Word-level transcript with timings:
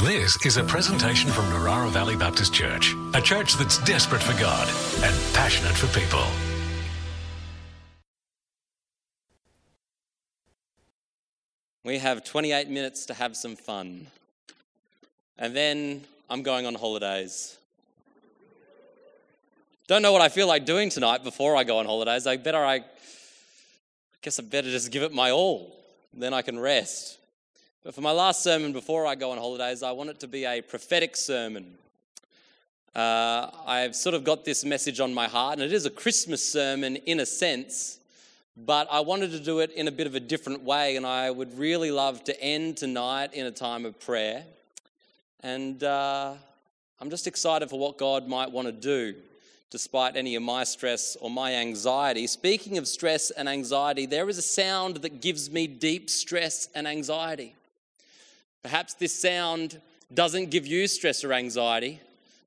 This 0.00 0.36
is 0.44 0.58
a 0.58 0.62
presentation 0.62 1.30
from 1.30 1.46
Narara 1.46 1.88
Valley 1.88 2.16
Baptist 2.16 2.52
Church, 2.52 2.94
a 3.14 3.20
church 3.22 3.54
that's 3.54 3.78
desperate 3.78 4.22
for 4.22 4.38
God 4.38 4.68
and 5.02 5.16
passionate 5.32 5.72
for 5.74 5.86
people. 5.98 6.22
We 11.82 11.96
have 11.96 12.24
28 12.24 12.68
minutes 12.68 13.06
to 13.06 13.14
have 13.14 13.38
some 13.38 13.56
fun. 13.56 14.08
And 15.38 15.56
then 15.56 16.02
I'm 16.28 16.42
going 16.42 16.66
on 16.66 16.74
holidays. 16.74 17.56
Don't 19.86 20.02
know 20.02 20.12
what 20.12 20.20
I 20.20 20.28
feel 20.28 20.46
like 20.46 20.66
doing 20.66 20.90
tonight 20.90 21.24
before 21.24 21.56
I 21.56 21.64
go 21.64 21.78
on 21.78 21.86
holidays. 21.86 22.26
I 22.26 22.36
better 22.36 22.62
I, 22.62 22.74
I 22.74 22.84
guess 24.20 24.38
I 24.38 24.42
better 24.42 24.70
just 24.70 24.92
give 24.92 25.02
it 25.02 25.14
my 25.14 25.30
all. 25.30 25.74
Then 26.12 26.34
I 26.34 26.42
can 26.42 26.58
rest. 26.58 27.16
But 27.86 27.94
for 27.94 28.00
my 28.00 28.10
last 28.10 28.42
sermon 28.42 28.72
before 28.72 29.06
I 29.06 29.14
go 29.14 29.30
on 29.30 29.38
holidays, 29.38 29.84
I 29.84 29.92
want 29.92 30.10
it 30.10 30.18
to 30.18 30.26
be 30.26 30.44
a 30.44 30.60
prophetic 30.60 31.14
sermon. 31.14 31.78
Uh, 32.96 33.48
I've 33.64 33.94
sort 33.94 34.16
of 34.16 34.24
got 34.24 34.44
this 34.44 34.64
message 34.64 34.98
on 34.98 35.14
my 35.14 35.28
heart, 35.28 35.52
and 35.52 35.62
it 35.62 35.72
is 35.72 35.86
a 35.86 35.90
Christmas 35.90 36.52
sermon 36.52 36.96
in 36.96 37.20
a 37.20 37.26
sense, 37.26 38.00
but 38.56 38.88
I 38.90 38.98
wanted 38.98 39.30
to 39.30 39.38
do 39.38 39.60
it 39.60 39.70
in 39.70 39.86
a 39.86 39.92
bit 39.92 40.08
of 40.08 40.16
a 40.16 40.20
different 40.20 40.64
way, 40.64 40.96
and 40.96 41.06
I 41.06 41.30
would 41.30 41.56
really 41.56 41.92
love 41.92 42.24
to 42.24 42.42
end 42.42 42.76
tonight 42.76 43.34
in 43.34 43.46
a 43.46 43.52
time 43.52 43.84
of 43.84 44.00
prayer. 44.00 44.42
And 45.44 45.84
uh, 45.84 46.34
I'm 47.00 47.08
just 47.08 47.28
excited 47.28 47.70
for 47.70 47.78
what 47.78 47.98
God 47.98 48.26
might 48.26 48.50
want 48.50 48.66
to 48.66 48.72
do 48.72 49.14
despite 49.70 50.16
any 50.16 50.34
of 50.34 50.42
my 50.42 50.64
stress 50.64 51.16
or 51.20 51.30
my 51.30 51.54
anxiety. 51.54 52.26
Speaking 52.26 52.78
of 52.78 52.88
stress 52.88 53.30
and 53.30 53.48
anxiety, 53.48 54.06
there 54.06 54.28
is 54.28 54.38
a 54.38 54.42
sound 54.42 54.96
that 54.96 55.20
gives 55.20 55.52
me 55.52 55.68
deep 55.68 56.10
stress 56.10 56.68
and 56.74 56.88
anxiety. 56.88 57.54
Perhaps 58.66 58.94
this 58.94 59.14
sound 59.14 59.80
doesn't 60.12 60.50
give 60.50 60.66
you 60.66 60.88
stress 60.88 61.22
or 61.22 61.32
anxiety, 61.32 62.00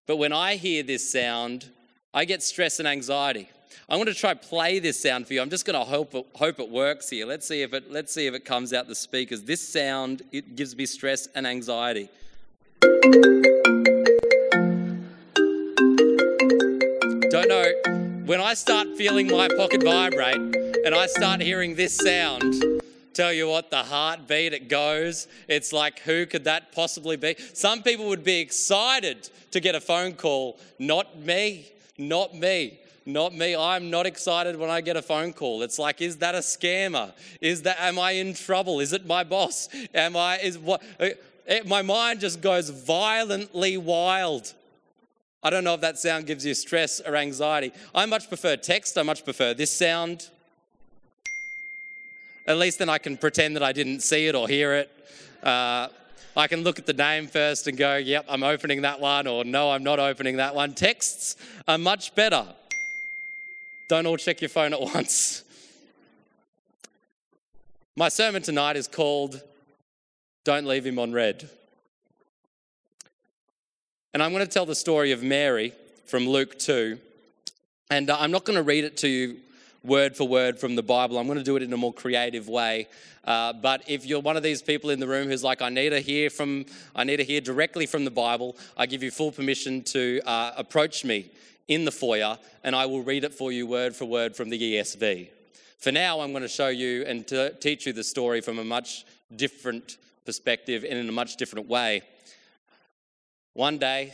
but 0.06 0.18
when 0.18 0.34
I 0.34 0.58
hear 0.58 0.84
this 0.84 1.10
sound, 1.10 1.70
I 2.14 2.26
get 2.26 2.44
stress 2.44 2.78
and 2.80 2.88
anxiety. 2.90 3.48
I'm 3.88 4.00
going 4.00 4.08
to 4.08 4.14
try 4.14 4.34
play 4.34 4.80
this 4.80 5.02
sound 5.02 5.28
for 5.28 5.34
you. 5.34 5.42
I'm 5.42 5.50
just 5.50 5.66
going 5.66 5.80
to 5.80 5.86
hope 5.86 6.14
it, 6.14 6.28
hope 6.36 6.60
it 6.60 6.70
works 6.70 7.10
here. 7.10 7.26
Let's 7.26 7.48
see 7.48 7.62
if 7.62 7.74
it 7.74 7.90
let's 7.90 8.14
see 8.14 8.28
if 8.28 8.34
it 8.34 8.44
comes 8.44 8.74
out 8.74 8.90
the 8.90 8.96
speakers. 8.96 9.44
This 9.44 9.66
sound 9.66 10.22
it 10.34 10.58
gives 10.58 10.76
me 10.76 10.86
stress 10.86 11.30
and 11.36 11.48
anxiety. 11.48 12.10
Don't 17.32 17.48
know. 17.48 17.72
When 18.26 18.42
I 18.42 18.56
start 18.56 18.90
feeling 18.98 19.28
my 19.28 19.48
pocket 19.48 19.84
vibrate 19.84 20.36
and 20.36 20.94
I 20.94 21.06
start 21.06 21.40
hearing 21.40 21.76
this 21.76 21.96
sound, 21.96 22.62
tell 23.20 23.34
you 23.34 23.50
what, 23.50 23.70
the 23.70 23.84
heartbeat, 23.84 24.54
it 24.54 24.70
goes. 24.70 25.28
It's 25.50 25.74
like, 25.74 26.00
who 26.00 26.26
could 26.26 26.46
that 26.46 26.72
possibly 26.72 27.18
be? 27.18 27.36
Some 27.54 27.84
people 27.84 28.08
would 28.08 28.24
be 28.24 28.40
excited 28.40 29.30
to 29.52 29.60
get 29.60 29.76
a 29.76 29.82
phone 29.82 30.14
call. 30.14 30.58
Not 30.80 31.20
me. 31.20 31.70
Not 31.98 32.34
me. 32.34 32.80
Not 33.06 33.36
me. 33.36 33.58
I'm 33.58 33.90
not 33.90 34.06
excited 34.06 34.56
when 34.56 34.70
I 34.70 34.80
get 34.80 34.96
a 34.96 35.02
phone 35.02 35.34
call. 35.34 35.64
It's 35.64 35.78
like, 35.78 36.02
is 36.02 36.18
that 36.18 36.34
a 36.34 36.38
scammer? 36.38 37.12
Is 37.42 37.64
that, 37.64 37.78
am 37.82 38.00
I 38.00 38.12
in 38.12 38.34
trouble? 38.36 38.80
Is 38.80 38.94
it 38.94 39.06
my 39.06 39.26
boss? 39.26 39.68
Am 39.94 40.16
I, 40.16 40.38
is 40.38 40.58
what? 40.58 40.82
It, 40.98 41.68
my 41.68 41.82
mind 41.82 42.22
just 42.22 42.40
goes 42.40 42.70
violently 42.70 43.76
wild. 43.76 44.54
I 45.44 45.50
don't 45.50 45.66
know 45.66 45.74
if 45.74 45.82
that 45.82 46.00
sound 46.00 46.26
gives 46.26 46.46
you 46.46 46.54
stress 46.54 47.02
or 47.02 47.18
anxiety. 47.18 47.74
I 47.94 48.06
much 48.06 48.30
prefer 48.30 48.56
text. 48.56 48.98
I 48.98 49.04
much 49.04 49.26
prefer 49.26 49.54
this 49.54 49.72
sound. 49.72 50.30
At 52.50 52.58
least 52.58 52.80
then 52.80 52.90
I 52.90 52.98
can 52.98 53.16
pretend 53.16 53.56
that 53.58 53.62
I 53.62 53.72
didn't 53.72 54.00
see 54.00 54.26
it 54.26 54.34
or 54.34 54.48
hear 54.48 54.74
it. 54.74 54.90
Uh, 55.44 55.88
I 56.36 56.48
can 56.48 56.64
look 56.64 56.80
at 56.80 56.88
the 56.88 56.94
name 56.94 57.28
first 57.28 57.68
and 57.68 57.78
go, 57.78 57.98
yep, 57.98 58.26
I'm 58.28 58.42
opening 58.42 58.82
that 58.82 59.00
one, 59.00 59.28
or 59.28 59.46
no, 59.46 59.70
I'm 59.70 59.84
not 59.84 60.00
opening 60.00 60.38
that 60.38 60.56
one. 60.56 60.74
Texts 60.74 61.36
are 61.68 61.78
much 61.78 62.16
better. 62.16 62.48
Don't 63.88 64.08
all 64.08 64.18
check 64.18 64.42
your 64.42 64.50
phone 64.50 64.74
at 64.74 64.82
once. 64.96 65.44
My 67.96 68.10
sermon 68.10 68.42
tonight 68.42 68.78
is 68.78 68.88
called 68.88 69.44
Don't 70.44 70.66
Leave 70.66 70.88
Him 70.88 70.98
on 70.98 71.14
Red. 71.14 71.48
And 74.16 74.24
I'm 74.24 74.32
going 74.32 74.44
to 74.44 74.52
tell 74.52 74.66
the 74.66 74.74
story 74.74 75.12
of 75.12 75.22
Mary 75.22 75.72
from 76.08 76.28
Luke 76.28 76.58
2. 76.58 76.98
And 77.92 78.10
uh, 78.10 78.18
I'm 78.20 78.32
not 78.32 78.44
going 78.44 78.58
to 78.58 78.64
read 78.64 78.86
it 78.86 78.98
to 78.98 79.08
you 79.08 79.38
word 79.84 80.16
for 80.16 80.28
word 80.28 80.60
from 80.60 80.76
the 80.76 80.84
Bible. 80.84 81.18
I'm 81.18 81.28
going 81.28 81.38
to 81.38 81.44
do 81.44 81.56
it 81.56 81.64
in 81.64 81.72
a 81.74 81.78
more 81.78 81.94
creative 81.94 82.48
way. 82.48 82.88
Uh, 83.24 83.54
but 83.54 83.84
if 83.88 84.06
you're 84.06 84.20
one 84.20 84.38
of 84.38 84.44
these 84.44 84.62
people 84.62 84.90
in 84.90 85.00
the 85.00 85.08
room 85.08 85.28
who's 85.28 85.44
like, 85.44 85.62
I 85.62 85.70
need 85.70 85.90
to 85.90 86.00
hear 86.00 86.30
from, 86.30 86.66
I 86.96 87.04
need 87.04 87.18
to 87.18 87.24
hear 87.24 87.42
directly 87.42 87.86
from 87.86 88.06
the 88.06 88.12
Bible, 88.12 88.58
I 88.76 88.86
give 88.86 89.04
you 89.04 89.12
full 89.12 89.32
permission 89.32 89.84
to 89.84 90.22
uh, 90.26 90.52
approach 90.58 91.06
me 91.06 91.32
in 91.68 91.86
the 91.86 91.92
foyer, 91.92 92.38
and 92.64 92.76
I 92.76 92.88
will 92.88 93.04
read 93.04 93.24
it 93.24 93.34
for 93.34 93.52
you 93.52 93.68
word 93.68 93.96
for 93.96 94.06
word 94.06 94.36
from 94.36 94.50
the 94.50 94.60
ESV. 94.60 95.30
For 95.78 95.92
now, 95.92 96.20
I'm 96.20 96.32
going 96.32 96.42
to 96.42 96.50
show 96.50 96.68
you 96.68 97.06
and 97.06 97.26
to 97.28 97.54
teach 97.54 97.86
you 97.86 97.94
the 97.94 98.04
story 98.04 98.42
from 98.42 98.60
a 98.60 98.66
much 98.66 99.06
different 99.36 99.98
perspective 100.26 100.84
and 100.84 100.98
in 101.00 101.08
a 101.08 101.12
much 101.12 101.38
different 101.38 101.70
way. 101.70 102.02
One 103.54 103.78
day, 103.78 104.14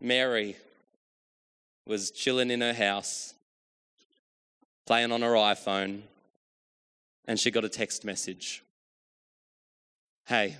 Mary 0.00 0.56
was 1.86 2.10
chilling 2.10 2.50
in 2.50 2.60
her 2.60 2.74
house, 2.74 3.34
playing 4.86 5.12
on 5.12 5.22
her 5.22 5.32
iPhone, 5.32 6.02
and 7.26 7.38
she 7.38 7.50
got 7.50 7.64
a 7.64 7.68
text 7.68 8.04
message 8.04 8.62
Hey. 10.26 10.56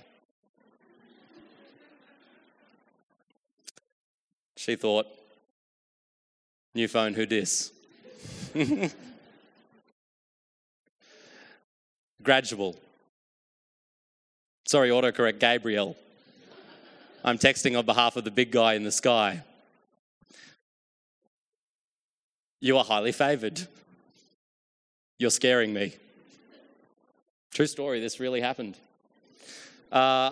She 4.55 4.75
thought, 4.75 5.07
new 6.73 6.87
phone, 6.87 7.13
who 7.13 7.25
dis? 7.25 7.71
Gradual. 12.23 12.79
Sorry, 14.65 14.89
autocorrect 14.89 15.39
Gabriel. 15.39 15.97
I'm 17.25 17.37
texting 17.37 17.77
on 17.77 17.85
behalf 17.85 18.15
of 18.15 18.23
the 18.23 18.31
big 18.31 18.51
guy 18.51 18.75
in 18.75 18.83
the 18.83 18.91
sky. 18.91 19.41
You 22.61 22.77
are 22.77 22.85
highly 22.85 23.11
favored. 23.11 23.67
You're 25.23 25.29
scaring 25.29 25.71
me. 25.71 25.93
True 27.53 27.65
story, 27.65 28.01
this 28.01 28.19
really 28.19 28.41
happened. 28.41 28.75
Uh, 29.89 30.31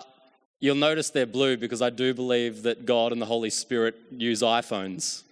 you'll 0.60 0.74
notice 0.74 1.08
they're 1.08 1.24
blue 1.24 1.56
because 1.56 1.80
I 1.80 1.88
do 1.88 2.12
believe 2.12 2.64
that 2.64 2.84
God 2.84 3.10
and 3.12 3.18
the 3.18 3.24
Holy 3.24 3.48
Spirit 3.48 3.98
use 4.10 4.42
iPhones 4.42 5.22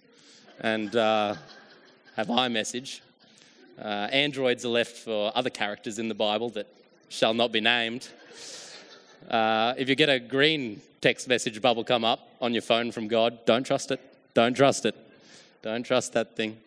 and 0.61 0.95
uh, 0.95 1.35
have 2.15 2.25
iMessage. 2.25 3.01
Uh, 3.79 4.07
androids 4.11 4.65
are 4.65 4.69
left 4.69 4.97
for 4.97 5.31
other 5.35 5.51
characters 5.51 5.99
in 5.99 6.07
the 6.07 6.15
Bible 6.15 6.49
that 6.49 6.65
shall 7.09 7.35
not 7.35 7.51
be 7.51 7.61
named. 7.61 8.09
Uh, 9.29 9.75
if 9.77 9.87
you 9.87 9.93
get 9.93 10.09
a 10.09 10.19
green 10.19 10.81
text 11.01 11.27
message 11.27 11.61
bubble 11.61 11.83
come 11.83 12.03
up 12.03 12.27
on 12.41 12.51
your 12.53 12.63
phone 12.63 12.91
from 12.91 13.07
God, 13.07 13.45
don't 13.45 13.63
trust 13.63 13.91
it. 13.91 14.01
Don't 14.33 14.55
trust 14.55 14.87
it. 14.87 14.95
Don't 15.61 15.83
trust 15.83 16.13
that 16.13 16.35
thing. 16.35 16.57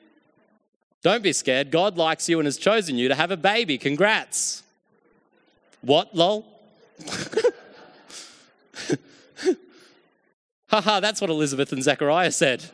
Don't 1.04 1.22
be 1.22 1.32
scared. 1.32 1.70
God 1.70 1.96
likes 1.96 2.28
you 2.28 2.40
and 2.40 2.46
has 2.46 2.56
chosen 2.56 2.96
you 2.96 3.06
to 3.08 3.14
have 3.14 3.30
a 3.30 3.36
baby. 3.36 3.78
Congrats. 3.78 4.62
What, 5.82 6.16
lol? 6.16 6.46
Haha, 10.68 11.00
that's 11.00 11.20
what 11.20 11.28
Elizabeth 11.28 11.72
and 11.72 11.82
Zechariah 11.82 12.32
said. 12.32 12.64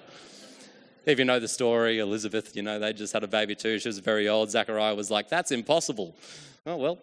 If 1.04 1.18
you 1.18 1.24
know 1.24 1.40
the 1.40 1.48
story, 1.48 1.98
Elizabeth, 1.98 2.54
you 2.54 2.62
know, 2.62 2.78
they 2.78 2.92
just 2.92 3.12
had 3.12 3.24
a 3.24 3.28
baby 3.28 3.56
too. 3.56 3.80
She 3.80 3.88
was 3.88 3.98
very 3.98 4.28
old. 4.28 4.48
Zechariah 4.50 4.94
was 4.94 5.10
like, 5.10 5.28
that's 5.28 5.50
impossible. 5.50 6.14
Oh, 6.64 6.76
well, 6.76 6.98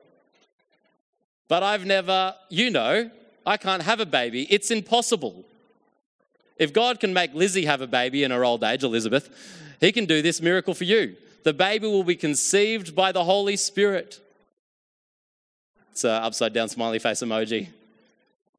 but 1.50 1.62
I've 1.62 1.86
never, 1.86 2.36
you 2.50 2.72
know, 2.72 3.12
I 3.46 3.57
can't 3.57 3.84
have 3.84 4.00
a 4.00 4.06
baby. 4.06 4.48
It's 4.50 4.72
impossible. 4.72 5.44
If 6.57 6.72
God 6.72 7.01
can 7.01 7.13
make 7.13 7.34
Lizzie 7.34 7.66
have 7.66 7.81
a 7.81 7.88
baby 7.88 8.24
in 8.24 8.31
her 8.31 8.46
old 8.46 8.63
age, 8.63 8.84
Elizabeth, 8.84 9.30
He 9.80 9.92
can 9.92 10.06
do 10.06 10.22
this 10.22 10.42
miracle 10.42 10.74
for 10.74 10.86
you. 10.86 11.16
The 11.48 11.54
baby 11.54 11.88
will 11.88 12.04
be 12.04 12.18
conceived 12.18 12.94
by 12.94 13.14
the 13.14 13.24
Holy 13.24 13.56
Spirit. 13.56 14.20
It's 15.94 16.04
an 16.04 16.10
upside 16.10 16.52
down 16.52 16.68
smiley 16.68 17.00
face 17.00 17.22
emoji 17.22 17.70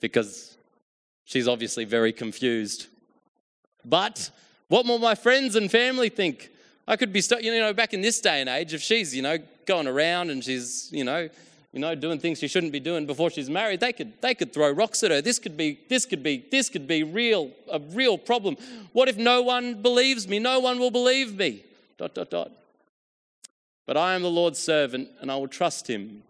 because 0.00 0.56
she's 1.26 1.46
obviously 1.46 1.84
very 1.84 2.14
confused. 2.14 2.86
But 3.84 4.30
what 4.68 4.86
will 4.86 4.98
my 4.98 5.14
friends 5.14 5.54
and 5.54 5.70
family 5.70 6.08
think? 6.08 6.48
I 6.86 6.96
could 6.96 7.12
be, 7.12 7.22
you 7.42 7.60
know, 7.60 7.74
back 7.74 7.92
in 7.92 8.00
this 8.00 8.22
day 8.22 8.40
and 8.40 8.48
age, 8.48 8.72
if 8.72 8.80
she's, 8.80 9.14
you 9.14 9.20
know, 9.20 9.36
going 9.66 9.86
around 9.86 10.30
and 10.30 10.42
she's, 10.42 10.88
you 10.90 11.04
know, 11.04 11.28
you 11.74 11.80
know, 11.80 11.94
doing 11.94 12.18
things 12.18 12.38
she 12.38 12.48
shouldn't 12.48 12.72
be 12.72 12.80
doing 12.80 13.04
before 13.04 13.28
she's 13.28 13.50
married, 13.50 13.80
they 13.80 13.92
could, 13.92 14.18
they 14.22 14.34
could 14.34 14.54
throw 14.54 14.70
rocks 14.70 15.02
at 15.02 15.10
her. 15.10 15.20
This 15.20 15.38
could 15.38 15.58
be, 15.58 15.78
this 15.90 16.06
could 16.06 16.22
be, 16.22 16.46
this 16.50 16.70
could 16.70 16.88
be 16.88 17.02
real, 17.02 17.50
a 17.70 17.80
real 17.80 18.16
problem. 18.16 18.56
What 18.94 19.10
if 19.10 19.18
no 19.18 19.42
one 19.42 19.82
believes 19.82 20.26
me? 20.26 20.38
No 20.38 20.58
one 20.60 20.78
will 20.78 20.90
believe 20.90 21.36
me. 21.36 21.64
Dot, 21.98 22.14
dot, 22.14 22.30
dot. 22.30 22.52
But 23.88 23.96
I 23.96 24.14
am 24.14 24.20
the 24.20 24.30
Lord's 24.30 24.58
servant 24.58 25.08
and 25.22 25.30
I 25.32 25.36
will 25.36 25.48
trust 25.48 25.88
him. 25.88 26.22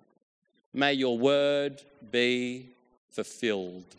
May 0.72 0.92
your 0.92 1.18
word 1.18 1.82
be 2.12 2.68
fulfilled. 3.10 3.96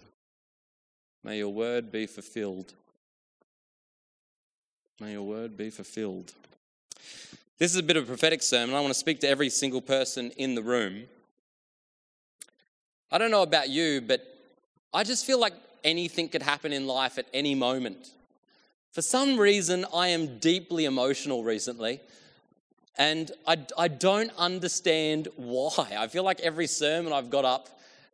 May 1.26 1.40
your 1.40 1.50
word 1.50 1.92
be 1.92 2.06
fulfilled. 2.06 2.72
May 5.02 5.12
your 5.12 5.24
word 5.24 5.58
be 5.58 5.70
fulfilled. 5.72 6.32
This 7.58 7.72
is 7.72 7.76
a 7.76 7.84
bit 7.84 7.98
of 7.98 8.06
a 8.06 8.08
prophetic 8.08 8.42
sermon. 8.42 8.78
I 8.78 8.80
want 8.80 8.94
to 8.94 9.00
speak 9.00 9.20
to 9.20 9.28
every 9.28 9.50
single 9.50 9.82
person 9.82 10.32
in 10.38 10.56
the 10.56 10.64
room. 10.64 11.04
I 13.12 13.18
don't 13.18 13.30
know 13.30 13.44
about 13.44 13.68
you, 13.68 14.00
but 14.00 14.26
I 14.94 15.04
just 15.04 15.26
feel 15.26 15.38
like 15.38 15.54
anything 15.84 16.30
could 16.30 16.44
happen 16.44 16.72
in 16.72 16.88
life 16.88 17.18
at 17.18 17.26
any 17.34 17.56
moment. 17.56 18.12
For 18.94 19.02
some 19.02 19.38
reason, 19.38 19.86
I 19.94 20.08
am 20.08 20.40
deeply 20.40 20.86
emotional 20.86 21.44
recently, 21.44 22.00
and 22.98 23.32
I, 23.48 23.58
I 23.78 23.88
don't 23.88 24.32
understand 24.38 25.28
why. 25.36 25.96
I 25.98 26.08
feel 26.08 26.24
like 26.24 26.40
every 26.42 26.68
sermon 26.68 27.14
I've 27.14 27.30
got 27.30 27.46
up 27.46 27.70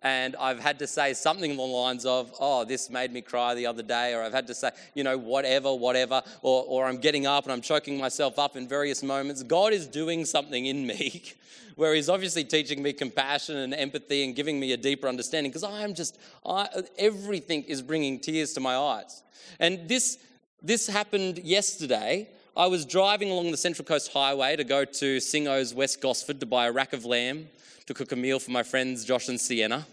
and 0.05 0.35
I've 0.35 0.59
had 0.59 0.77
to 0.79 0.87
say 0.87 1.15
something 1.15 1.49
along 1.49 1.71
the 1.71 1.75
lines 1.75 2.05
of, 2.05 2.31
oh, 2.39 2.63
this 2.63 2.91
made 2.91 3.11
me 3.11 3.21
cry 3.21 3.55
the 3.55 3.65
other 3.65 3.81
day, 3.81 4.13
or 4.13 4.21
I've 4.21 4.33
had 4.33 4.45
to 4.45 4.53
say, 4.53 4.69
you 4.93 5.03
know, 5.03 5.17
whatever, 5.17 5.73
whatever, 5.73 6.21
or, 6.43 6.63
or 6.67 6.85
I'm 6.85 6.97
getting 6.97 7.25
up 7.25 7.45
and 7.45 7.51
I'm 7.51 7.61
choking 7.61 7.97
myself 7.97 8.37
up 8.37 8.55
in 8.55 8.67
various 8.67 9.01
moments. 9.01 9.41
God 9.41 9.73
is 9.73 9.87
doing 9.87 10.23
something 10.23 10.67
in 10.67 10.85
me 10.85 11.23
where 11.75 11.95
He's 11.95 12.07
obviously 12.07 12.43
teaching 12.43 12.83
me 12.83 12.93
compassion 12.93 13.57
and 13.57 13.73
empathy 13.73 14.23
and 14.23 14.35
giving 14.35 14.59
me 14.59 14.73
a 14.73 14.77
deeper 14.77 15.07
understanding 15.07 15.49
because 15.51 15.63
I 15.63 15.81
am 15.81 15.95
just, 15.95 16.19
I, 16.45 16.67
everything 16.99 17.63
is 17.63 17.81
bringing 17.81 18.19
tears 18.19 18.53
to 18.53 18.59
my 18.59 18.75
eyes. 18.75 19.23
And 19.59 19.89
this, 19.89 20.19
this 20.61 20.85
happened 20.85 21.39
yesterday. 21.39 22.29
I 22.57 22.67
was 22.67 22.85
driving 22.85 23.31
along 23.31 23.51
the 23.51 23.57
Central 23.57 23.85
Coast 23.85 24.13
Highway 24.13 24.55
to 24.55 24.63
go 24.63 24.85
to 24.85 25.19
Singo's 25.19 25.73
West 25.73 25.99
Gosford 25.99 26.39
to 26.39 26.45
buy 26.45 26.67
a 26.67 26.71
rack 26.71 26.93
of 26.93 27.03
lamb 27.03 27.49
to 27.85 27.93
cook 27.93 28.11
a 28.11 28.15
meal 28.15 28.39
for 28.39 28.51
my 28.51 28.63
friends 28.63 29.03
Josh 29.03 29.27
and 29.27 29.39
Sienna 29.39 29.85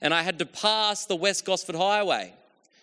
and 0.00 0.14
I 0.14 0.22
had 0.22 0.38
to 0.38 0.46
pass 0.46 1.06
the 1.06 1.16
West 1.16 1.44
Gosford 1.44 1.76
Highway, 1.76 2.32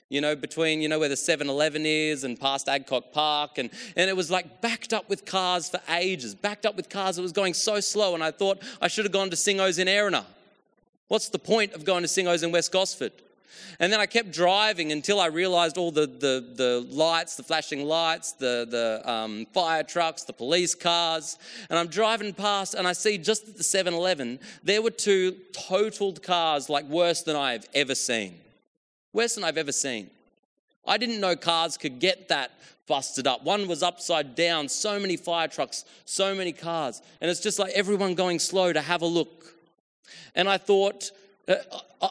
you 0.10 0.22
know, 0.22 0.36
between, 0.36 0.82
you 0.82 0.88
know, 0.88 1.00
where 1.00 1.10
the 1.10 1.18
7 1.18 1.50
Eleven 1.50 1.86
is 1.86 2.24
and 2.24 2.40
past 2.40 2.70
Adcock 2.70 3.12
Park. 3.12 3.58
And, 3.58 3.70
and 3.96 4.10
it 4.10 4.16
was 4.16 4.30
like 4.30 4.62
backed 4.62 4.94
up 4.94 5.10
with 5.10 5.26
cars 5.26 5.70
for 5.70 5.80
ages, 5.90 6.36
backed 6.36 6.66
up 6.66 6.76
with 6.76 6.90
cars. 6.90 7.18
It 7.18 7.22
was 7.22 7.32
going 7.32 7.54
so 7.54 7.80
slow. 7.80 8.14
And 8.14 8.24
I 8.24 8.32
thought 8.32 8.62
I 8.82 8.88
should 8.88 9.06
have 9.06 9.12
gone 9.12 9.30
to 9.32 9.36
Singo's 9.36 9.80
in 9.80 9.88
Erina. 9.88 10.26
What's 11.08 11.30
the 11.30 11.40
point 11.40 11.74
of 11.74 11.86
going 11.86 12.04
to 12.04 12.08
Singo's 12.08 12.44
in 12.44 12.52
West 12.52 12.72
Gosford? 12.72 13.14
And 13.80 13.92
then 13.92 14.00
I 14.00 14.06
kept 14.06 14.32
driving 14.32 14.92
until 14.92 15.20
I 15.20 15.28
realized 15.28 15.78
all 15.78 15.92
the, 15.92 16.08
the, 16.08 16.54
the 16.56 16.86
lights, 16.90 17.36
the 17.36 17.44
flashing 17.44 17.86
lights, 17.86 18.34
the, 18.34 18.68
the 18.70 19.10
um, 19.10 19.46
fire 19.54 19.84
trucks, 19.84 20.24
the 20.24 20.34
police 20.34 20.76
cars. 20.76 21.38
And 21.70 21.78
I'm 21.78 21.88
driving 21.88 22.34
past 22.34 22.74
and 22.74 22.88
I 22.88 22.94
see 22.94 23.18
just 23.18 23.48
at 23.48 23.58
the 23.58 23.64
7 23.64 23.94
Eleven, 23.94 24.40
there 24.64 24.82
were 24.82 24.92
two 24.92 25.38
totaled 25.54 26.24
cars 26.24 26.70
like 26.70 26.86
worse 26.86 27.22
than 27.24 27.36
I've 27.36 27.68
ever 27.74 27.96
seen. 27.96 28.36
Worse 29.14 29.36
than 29.36 29.44
I've 29.44 29.58
ever 29.58 29.72
seen. 29.72 30.10
I 30.86 30.98
didn't 30.98 31.20
know 31.20 31.36
cars 31.36 31.78
could 31.78 32.00
get 32.00 32.30
that 32.30 32.52
busted 32.88 33.28
up. 33.28 33.44
One 33.44 33.68
was 33.68 33.84
upside 33.84 34.36
down, 34.36 34.70
so 34.70 35.00
many 35.00 35.18
fire 35.18 35.48
trucks, 35.48 35.84
so 36.06 36.34
many 36.34 36.54
cars. 36.54 37.02
And 37.22 37.30
it's 37.30 37.42
just 37.42 37.60
like 37.60 37.74
everyone 37.74 38.16
going 38.16 38.40
slow 38.40 38.72
to 38.72 38.82
have 38.82 39.02
a 39.02 39.06
look. 39.06 39.54
And 40.34 40.48
I 40.48 40.58
thought, 40.58 41.12
Uh, 41.48 41.56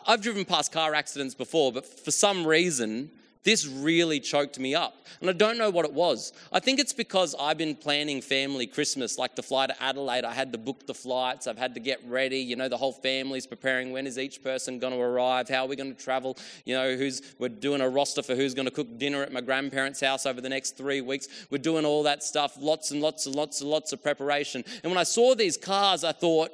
I've 0.06 0.22
driven 0.22 0.44
past 0.44 0.72
car 0.72 0.94
accidents 0.94 1.34
before, 1.34 1.72
but 1.72 1.84
for 1.84 2.10
some 2.10 2.46
reason, 2.46 3.10
this 3.46 3.64
really 3.64 4.18
choked 4.18 4.58
me 4.58 4.74
up. 4.74 5.06
And 5.20 5.30
I 5.30 5.32
don't 5.32 5.56
know 5.56 5.70
what 5.70 5.84
it 5.84 5.92
was. 5.92 6.32
I 6.52 6.58
think 6.58 6.80
it's 6.80 6.92
because 6.92 7.32
I've 7.38 7.56
been 7.56 7.76
planning 7.76 8.20
family 8.20 8.66
Christmas, 8.66 9.18
like 9.18 9.36
to 9.36 9.42
fly 9.42 9.68
to 9.68 9.82
Adelaide. 9.82 10.24
I 10.24 10.32
had 10.32 10.50
to 10.52 10.58
book 10.58 10.86
the 10.86 10.94
flights, 10.94 11.46
I've 11.46 11.56
had 11.56 11.74
to 11.74 11.80
get 11.80 12.00
ready. 12.08 12.38
You 12.38 12.56
know, 12.56 12.68
the 12.68 12.76
whole 12.76 12.92
family's 12.92 13.46
preparing. 13.46 13.92
When 13.92 14.06
is 14.06 14.18
each 14.18 14.42
person 14.42 14.80
going 14.80 14.94
to 14.94 14.98
arrive? 14.98 15.48
How 15.48 15.64
are 15.64 15.68
we 15.68 15.76
going 15.76 15.94
to 15.94 16.02
travel? 16.02 16.36
You 16.64 16.74
know, 16.74 16.96
who's, 16.96 17.22
we're 17.38 17.50
doing 17.50 17.82
a 17.82 17.88
roster 17.88 18.22
for 18.22 18.34
who's 18.34 18.52
going 18.52 18.66
to 18.66 18.72
cook 18.74 18.98
dinner 18.98 19.22
at 19.22 19.32
my 19.32 19.42
grandparents' 19.42 20.00
house 20.00 20.26
over 20.26 20.40
the 20.40 20.48
next 20.48 20.76
three 20.76 21.02
weeks. 21.02 21.28
We're 21.50 21.58
doing 21.58 21.84
all 21.84 22.02
that 22.02 22.24
stuff, 22.24 22.56
lots 22.58 22.90
and 22.90 23.00
lots 23.00 23.26
and 23.26 23.36
lots 23.36 23.60
and 23.60 23.70
lots 23.70 23.92
of 23.92 24.02
preparation. 24.02 24.64
And 24.82 24.90
when 24.90 24.98
I 24.98 25.04
saw 25.04 25.36
these 25.36 25.56
cars, 25.56 26.02
I 26.02 26.12
thought, 26.12 26.50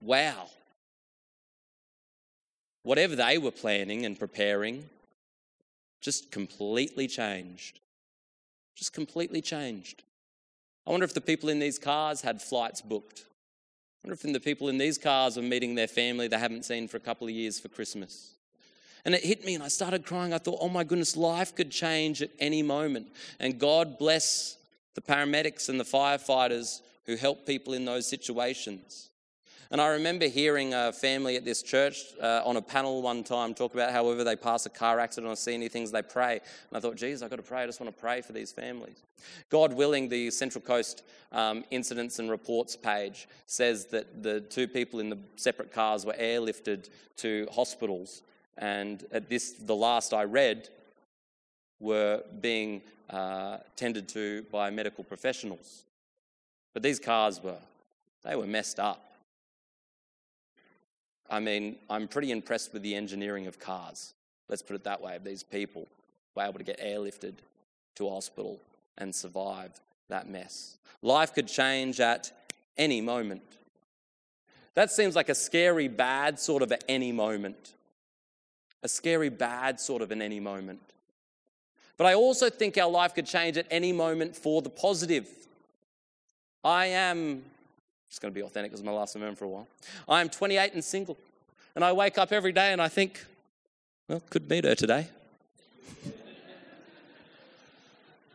wow 0.00 0.46
whatever 2.82 3.16
they 3.16 3.38
were 3.38 3.50
planning 3.50 4.04
and 4.04 4.18
preparing 4.18 4.88
just 6.00 6.30
completely 6.30 7.06
changed. 7.06 7.80
Just 8.74 8.92
completely 8.92 9.40
changed. 9.40 10.02
I 10.86 10.90
wonder 10.90 11.04
if 11.04 11.14
the 11.14 11.20
people 11.20 11.48
in 11.48 11.60
these 11.60 11.78
cars 11.78 12.22
had 12.22 12.42
flights 12.42 12.80
booked. 12.80 13.24
I 14.02 14.08
wonder 14.08 14.14
if 14.14 14.32
the 14.32 14.40
people 14.40 14.68
in 14.68 14.78
these 14.78 14.98
cars 14.98 15.36
were 15.36 15.42
meeting 15.42 15.76
their 15.76 15.86
family 15.86 16.26
they 16.26 16.38
haven't 16.38 16.64
seen 16.64 16.88
for 16.88 16.96
a 16.96 17.00
couple 17.00 17.28
of 17.28 17.32
years 17.32 17.60
for 17.60 17.68
Christmas. 17.68 18.34
And 19.04 19.14
it 19.14 19.24
hit 19.24 19.44
me 19.44 19.54
and 19.54 19.62
I 19.62 19.68
started 19.68 20.04
crying. 20.04 20.32
I 20.32 20.38
thought, 20.38 20.58
oh 20.60 20.68
my 20.68 20.84
goodness, 20.84 21.16
life 21.16 21.54
could 21.54 21.70
change 21.70 22.20
at 22.20 22.30
any 22.40 22.62
moment. 22.62 23.06
And 23.38 23.58
God 23.58 23.98
bless 23.98 24.56
the 24.94 25.00
paramedics 25.00 25.68
and 25.68 25.78
the 25.78 25.84
firefighters 25.84 26.80
who 27.06 27.16
help 27.16 27.46
people 27.46 27.74
in 27.74 27.84
those 27.84 28.08
situations. 28.08 29.10
And 29.72 29.80
I 29.80 29.88
remember 29.88 30.26
hearing 30.26 30.74
a 30.74 30.92
family 30.92 31.36
at 31.36 31.46
this 31.46 31.62
church 31.62 32.04
uh, 32.20 32.42
on 32.44 32.58
a 32.58 32.62
panel 32.62 33.00
one 33.00 33.24
time 33.24 33.54
talk 33.54 33.72
about 33.72 33.90
however 33.90 34.22
they 34.22 34.36
pass 34.36 34.66
a 34.66 34.68
car 34.68 35.00
accident 35.00 35.32
or 35.32 35.34
see 35.34 35.54
any 35.54 35.68
things, 35.68 35.90
they 35.90 36.02
pray. 36.02 36.32
And 36.34 36.76
I 36.76 36.80
thought, 36.80 36.96
geez, 36.96 37.22
I've 37.22 37.30
got 37.30 37.36
to 37.36 37.42
pray. 37.42 37.62
I 37.62 37.66
just 37.66 37.80
want 37.80 37.90
to 37.90 37.98
pray 37.98 38.20
for 38.20 38.34
these 38.34 38.52
families. 38.52 39.02
God 39.48 39.72
willing, 39.72 40.10
the 40.10 40.30
Central 40.30 40.60
Coast 40.60 41.04
um, 41.32 41.64
incidents 41.70 42.18
and 42.18 42.30
reports 42.30 42.76
page 42.76 43.26
says 43.46 43.86
that 43.86 44.22
the 44.22 44.42
two 44.42 44.68
people 44.68 45.00
in 45.00 45.08
the 45.08 45.18
separate 45.36 45.72
cars 45.72 46.04
were 46.04 46.16
airlifted 46.20 46.90
to 47.16 47.48
hospitals. 47.50 48.20
And 48.58 49.02
at 49.10 49.30
this, 49.30 49.52
the 49.52 49.74
last 49.74 50.12
I 50.12 50.24
read, 50.24 50.68
were 51.80 52.22
being 52.42 52.82
uh, 53.08 53.56
tended 53.76 54.06
to 54.10 54.42
by 54.52 54.68
medical 54.68 55.02
professionals. 55.02 55.84
But 56.74 56.82
these 56.82 56.98
cars 56.98 57.42
were, 57.42 57.56
they 58.22 58.36
were 58.36 58.46
messed 58.46 58.78
up. 58.78 59.11
I 61.32 61.40
mean, 61.40 61.76
I'm 61.88 62.08
pretty 62.08 62.30
impressed 62.30 62.74
with 62.74 62.82
the 62.82 62.94
engineering 62.94 63.46
of 63.46 63.58
cars. 63.58 64.12
Let's 64.50 64.60
put 64.60 64.76
it 64.76 64.84
that 64.84 65.00
way. 65.00 65.18
These 65.24 65.42
people 65.42 65.88
were 66.36 66.42
able 66.42 66.58
to 66.58 66.64
get 66.64 66.78
airlifted 66.78 67.36
to 67.94 68.10
hospital 68.10 68.60
and 68.98 69.14
survive 69.14 69.72
that 70.10 70.28
mess. 70.28 70.76
Life 71.00 71.32
could 71.32 71.48
change 71.48 72.00
at 72.00 72.30
any 72.76 73.00
moment. 73.00 73.42
That 74.74 74.92
seems 74.92 75.16
like 75.16 75.30
a 75.30 75.34
scary, 75.34 75.88
bad 75.88 76.38
sort 76.38 76.62
of 76.62 76.70
at 76.70 76.84
any 76.86 77.12
moment. 77.12 77.72
A 78.82 78.88
scary, 78.88 79.30
bad 79.30 79.80
sort 79.80 80.02
of 80.02 80.10
an 80.10 80.20
any 80.20 80.38
moment. 80.38 80.80
But 81.96 82.06
I 82.06 82.14
also 82.14 82.50
think 82.50 82.76
our 82.76 82.90
life 82.90 83.14
could 83.14 83.26
change 83.26 83.56
at 83.56 83.66
any 83.70 83.92
moment 83.92 84.36
for 84.36 84.60
the 84.60 84.70
positive. 84.70 85.28
I 86.62 86.86
am 86.86 87.42
just 88.12 88.20
going 88.20 88.30
to 88.30 88.38
be 88.38 88.42
authentic 88.42 88.70
because 88.70 88.84
my 88.84 88.92
last 88.92 89.14
sermon 89.14 89.34
for 89.34 89.46
a 89.46 89.48
while. 89.48 89.66
I 90.06 90.20
am 90.20 90.28
28 90.28 90.74
and 90.74 90.84
single. 90.84 91.16
And 91.74 91.82
I 91.82 91.92
wake 91.92 92.18
up 92.18 92.30
every 92.30 92.52
day 92.52 92.70
and 92.70 92.82
I 92.82 92.88
think, 92.88 93.24
well, 94.06 94.22
could 94.28 94.50
meet 94.50 94.64
her 94.64 94.74
today. 94.74 95.08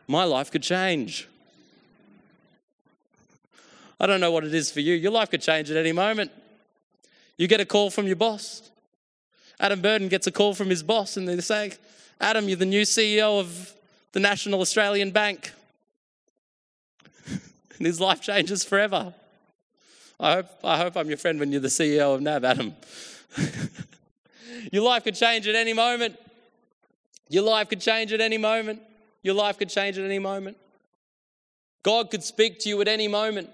my 0.08 0.24
life 0.24 0.50
could 0.50 0.64
change. 0.64 1.28
I 4.00 4.06
don't 4.06 4.20
know 4.20 4.32
what 4.32 4.42
it 4.42 4.52
is 4.52 4.68
for 4.72 4.80
you. 4.80 4.94
Your 4.94 5.12
life 5.12 5.30
could 5.30 5.42
change 5.42 5.70
at 5.70 5.76
any 5.76 5.92
moment. 5.92 6.32
You 7.36 7.46
get 7.46 7.60
a 7.60 7.64
call 7.64 7.88
from 7.90 8.08
your 8.08 8.16
boss. 8.16 8.68
Adam 9.60 9.80
Burden 9.80 10.08
gets 10.08 10.26
a 10.26 10.32
call 10.32 10.54
from 10.54 10.70
his 10.70 10.82
boss 10.82 11.16
and 11.16 11.28
they 11.28 11.38
say, 11.40 11.70
Adam, 12.20 12.48
you're 12.48 12.56
the 12.56 12.66
new 12.66 12.82
CEO 12.82 13.38
of 13.38 13.72
the 14.10 14.18
National 14.18 14.60
Australian 14.60 15.12
Bank. 15.12 15.52
and 17.28 17.86
his 17.86 18.00
life 18.00 18.20
changes 18.20 18.64
forever. 18.64 19.14
I 20.20 20.34
hope, 20.34 20.46
I 20.64 20.76
hope 20.78 20.96
I'm 20.96 21.08
your 21.08 21.16
friend 21.16 21.38
when 21.38 21.52
you're 21.52 21.60
the 21.60 21.68
CEO 21.68 22.14
of 22.14 22.20
NAB, 22.20 22.44
Adam. 22.44 22.74
your 24.72 24.82
life 24.82 25.04
could 25.04 25.14
change 25.14 25.46
at 25.46 25.54
any 25.54 25.72
moment. 25.72 26.18
Your 27.28 27.44
life 27.44 27.68
could 27.68 27.80
change 27.80 28.12
at 28.12 28.20
any 28.20 28.38
moment. 28.38 28.82
Your 29.22 29.34
life 29.34 29.58
could 29.58 29.68
change 29.68 29.98
at 29.98 30.04
any 30.04 30.18
moment. 30.18 30.56
God 31.82 32.10
could 32.10 32.24
speak 32.24 32.58
to 32.60 32.68
you 32.68 32.80
at 32.80 32.88
any 32.88 33.06
moment. 33.06 33.50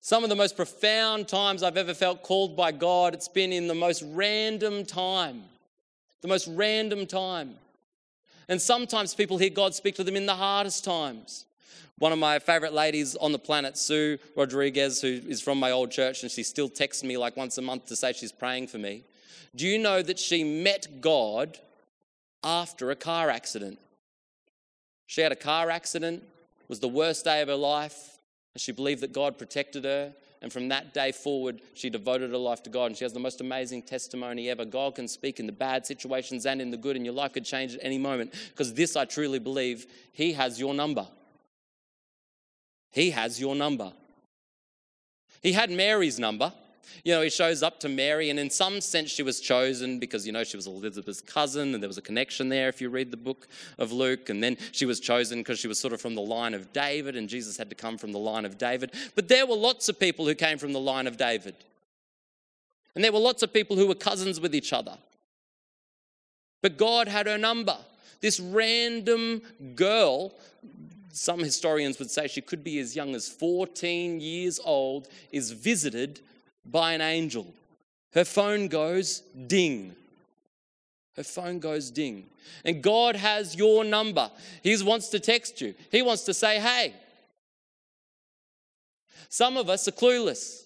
Some 0.00 0.24
of 0.24 0.30
the 0.30 0.36
most 0.36 0.56
profound 0.56 1.28
times 1.28 1.62
I've 1.62 1.76
ever 1.76 1.94
felt 1.94 2.22
called 2.22 2.56
by 2.56 2.72
God, 2.72 3.14
it's 3.14 3.28
been 3.28 3.52
in 3.52 3.68
the 3.68 3.74
most 3.74 4.02
random 4.06 4.84
time. 4.84 5.44
The 6.22 6.28
most 6.28 6.48
random 6.48 7.06
time. 7.06 7.54
And 8.48 8.60
sometimes 8.60 9.14
people 9.14 9.38
hear 9.38 9.50
God 9.50 9.74
speak 9.74 9.94
to 9.96 10.04
them 10.04 10.16
in 10.16 10.26
the 10.26 10.34
hardest 10.34 10.84
times. 10.84 11.44
One 11.98 12.12
of 12.12 12.18
my 12.18 12.38
favorite 12.38 12.72
ladies 12.72 13.16
on 13.16 13.32
the 13.32 13.38
planet, 13.38 13.76
Sue 13.76 14.18
Rodriguez, 14.36 15.00
who 15.00 15.20
is 15.26 15.40
from 15.40 15.58
my 15.58 15.72
old 15.72 15.90
church, 15.90 16.22
and 16.22 16.30
she 16.30 16.44
still 16.44 16.68
texts 16.68 17.02
me 17.02 17.16
like 17.16 17.36
once 17.36 17.58
a 17.58 17.62
month 17.62 17.86
to 17.86 17.96
say 17.96 18.12
she's 18.12 18.30
praying 18.30 18.68
for 18.68 18.78
me. 18.78 19.02
Do 19.56 19.66
you 19.66 19.78
know 19.78 20.02
that 20.02 20.18
she 20.18 20.44
met 20.44 21.00
God 21.00 21.58
after 22.44 22.92
a 22.92 22.96
car 22.96 23.30
accident? 23.30 23.78
She 25.06 25.22
had 25.22 25.32
a 25.32 25.36
car 25.36 25.70
accident, 25.70 26.22
was 26.68 26.78
the 26.78 26.88
worst 26.88 27.24
day 27.24 27.42
of 27.42 27.48
her 27.48 27.56
life, 27.56 28.18
and 28.54 28.60
she 28.60 28.70
believed 28.70 29.00
that 29.00 29.12
God 29.12 29.36
protected 29.36 29.84
her 29.84 30.12
And 30.40 30.52
from 30.52 30.68
that 30.68 30.94
day 30.94 31.12
forward, 31.12 31.60
she 31.74 31.90
devoted 31.90 32.30
her 32.30 32.36
life 32.36 32.62
to 32.64 32.70
God. 32.70 32.86
And 32.86 32.96
she 32.96 33.04
has 33.04 33.12
the 33.12 33.20
most 33.20 33.40
amazing 33.40 33.82
testimony 33.82 34.48
ever. 34.50 34.64
God 34.64 34.94
can 34.94 35.08
speak 35.08 35.40
in 35.40 35.46
the 35.46 35.52
bad 35.52 35.84
situations 35.86 36.46
and 36.46 36.60
in 36.60 36.70
the 36.70 36.76
good, 36.76 36.96
and 36.96 37.04
your 37.04 37.14
life 37.14 37.32
could 37.32 37.44
change 37.44 37.74
at 37.74 37.80
any 37.82 37.98
moment. 37.98 38.32
Because 38.50 38.72
this, 38.74 38.96
I 38.96 39.04
truly 39.04 39.38
believe, 39.38 39.86
He 40.12 40.32
has 40.34 40.60
your 40.60 40.74
number. 40.74 41.06
He 42.90 43.10
has 43.10 43.40
your 43.40 43.54
number. 43.54 43.92
He 45.42 45.52
had 45.52 45.70
Mary's 45.70 46.18
number. 46.18 46.52
You 47.04 47.14
know, 47.14 47.22
he 47.22 47.30
shows 47.30 47.62
up 47.62 47.80
to 47.80 47.88
Mary, 47.88 48.30
and 48.30 48.40
in 48.40 48.50
some 48.50 48.80
sense, 48.80 49.10
she 49.10 49.22
was 49.22 49.40
chosen 49.40 49.98
because, 49.98 50.26
you 50.26 50.32
know, 50.32 50.42
she 50.42 50.56
was 50.56 50.66
Elizabeth's 50.66 51.20
cousin, 51.20 51.74
and 51.74 51.82
there 51.82 51.88
was 51.88 51.98
a 51.98 52.02
connection 52.02 52.48
there 52.48 52.68
if 52.68 52.80
you 52.80 52.88
read 52.88 53.10
the 53.10 53.16
book 53.16 53.46
of 53.78 53.92
Luke. 53.92 54.30
And 54.30 54.42
then 54.42 54.56
she 54.72 54.86
was 54.86 54.98
chosen 54.98 55.40
because 55.40 55.58
she 55.58 55.68
was 55.68 55.78
sort 55.78 55.92
of 55.92 56.00
from 56.00 56.14
the 56.14 56.22
line 56.22 56.54
of 56.54 56.72
David, 56.72 57.14
and 57.14 57.28
Jesus 57.28 57.56
had 57.56 57.68
to 57.70 57.76
come 57.76 57.98
from 57.98 58.12
the 58.12 58.18
line 58.18 58.44
of 58.44 58.58
David. 58.58 58.92
But 59.14 59.28
there 59.28 59.46
were 59.46 59.54
lots 59.54 59.88
of 59.88 60.00
people 60.00 60.26
who 60.26 60.34
came 60.34 60.58
from 60.58 60.72
the 60.72 60.80
line 60.80 61.06
of 61.06 61.16
David. 61.16 61.54
And 62.94 63.04
there 63.04 63.12
were 63.12 63.18
lots 63.18 63.42
of 63.42 63.52
people 63.52 63.76
who 63.76 63.86
were 63.86 63.94
cousins 63.94 64.40
with 64.40 64.54
each 64.54 64.72
other. 64.72 64.98
But 66.62 66.76
God 66.76 67.06
had 67.06 67.26
her 67.26 67.38
number. 67.38 67.76
This 68.20 68.40
random 68.40 69.42
girl 69.76 70.34
some 71.12 71.40
historians 71.40 71.98
would 71.98 72.10
say 72.10 72.28
she 72.28 72.40
could 72.40 72.62
be 72.62 72.78
as 72.78 72.94
young 72.94 73.14
as 73.14 73.28
14 73.28 74.20
years 74.20 74.60
old, 74.64 75.08
is 75.32 75.52
visited 75.52 76.20
by 76.64 76.92
an 76.92 77.00
angel. 77.00 77.46
Her 78.12 78.24
phone 78.24 78.68
goes 78.68 79.20
ding. 79.46 79.94
Her 81.16 81.24
phone 81.24 81.58
goes 81.58 81.90
ding. 81.90 82.26
And 82.64 82.82
God 82.82 83.16
has 83.16 83.56
your 83.56 83.84
number. 83.84 84.30
He 84.62 84.80
wants 84.82 85.08
to 85.08 85.20
text 85.20 85.60
you, 85.60 85.74
He 85.90 86.02
wants 86.02 86.22
to 86.24 86.34
say, 86.34 86.60
hey. 86.60 86.94
Some 89.30 89.58
of 89.58 89.68
us 89.68 89.86
are 89.86 89.92
clueless. 89.92 90.62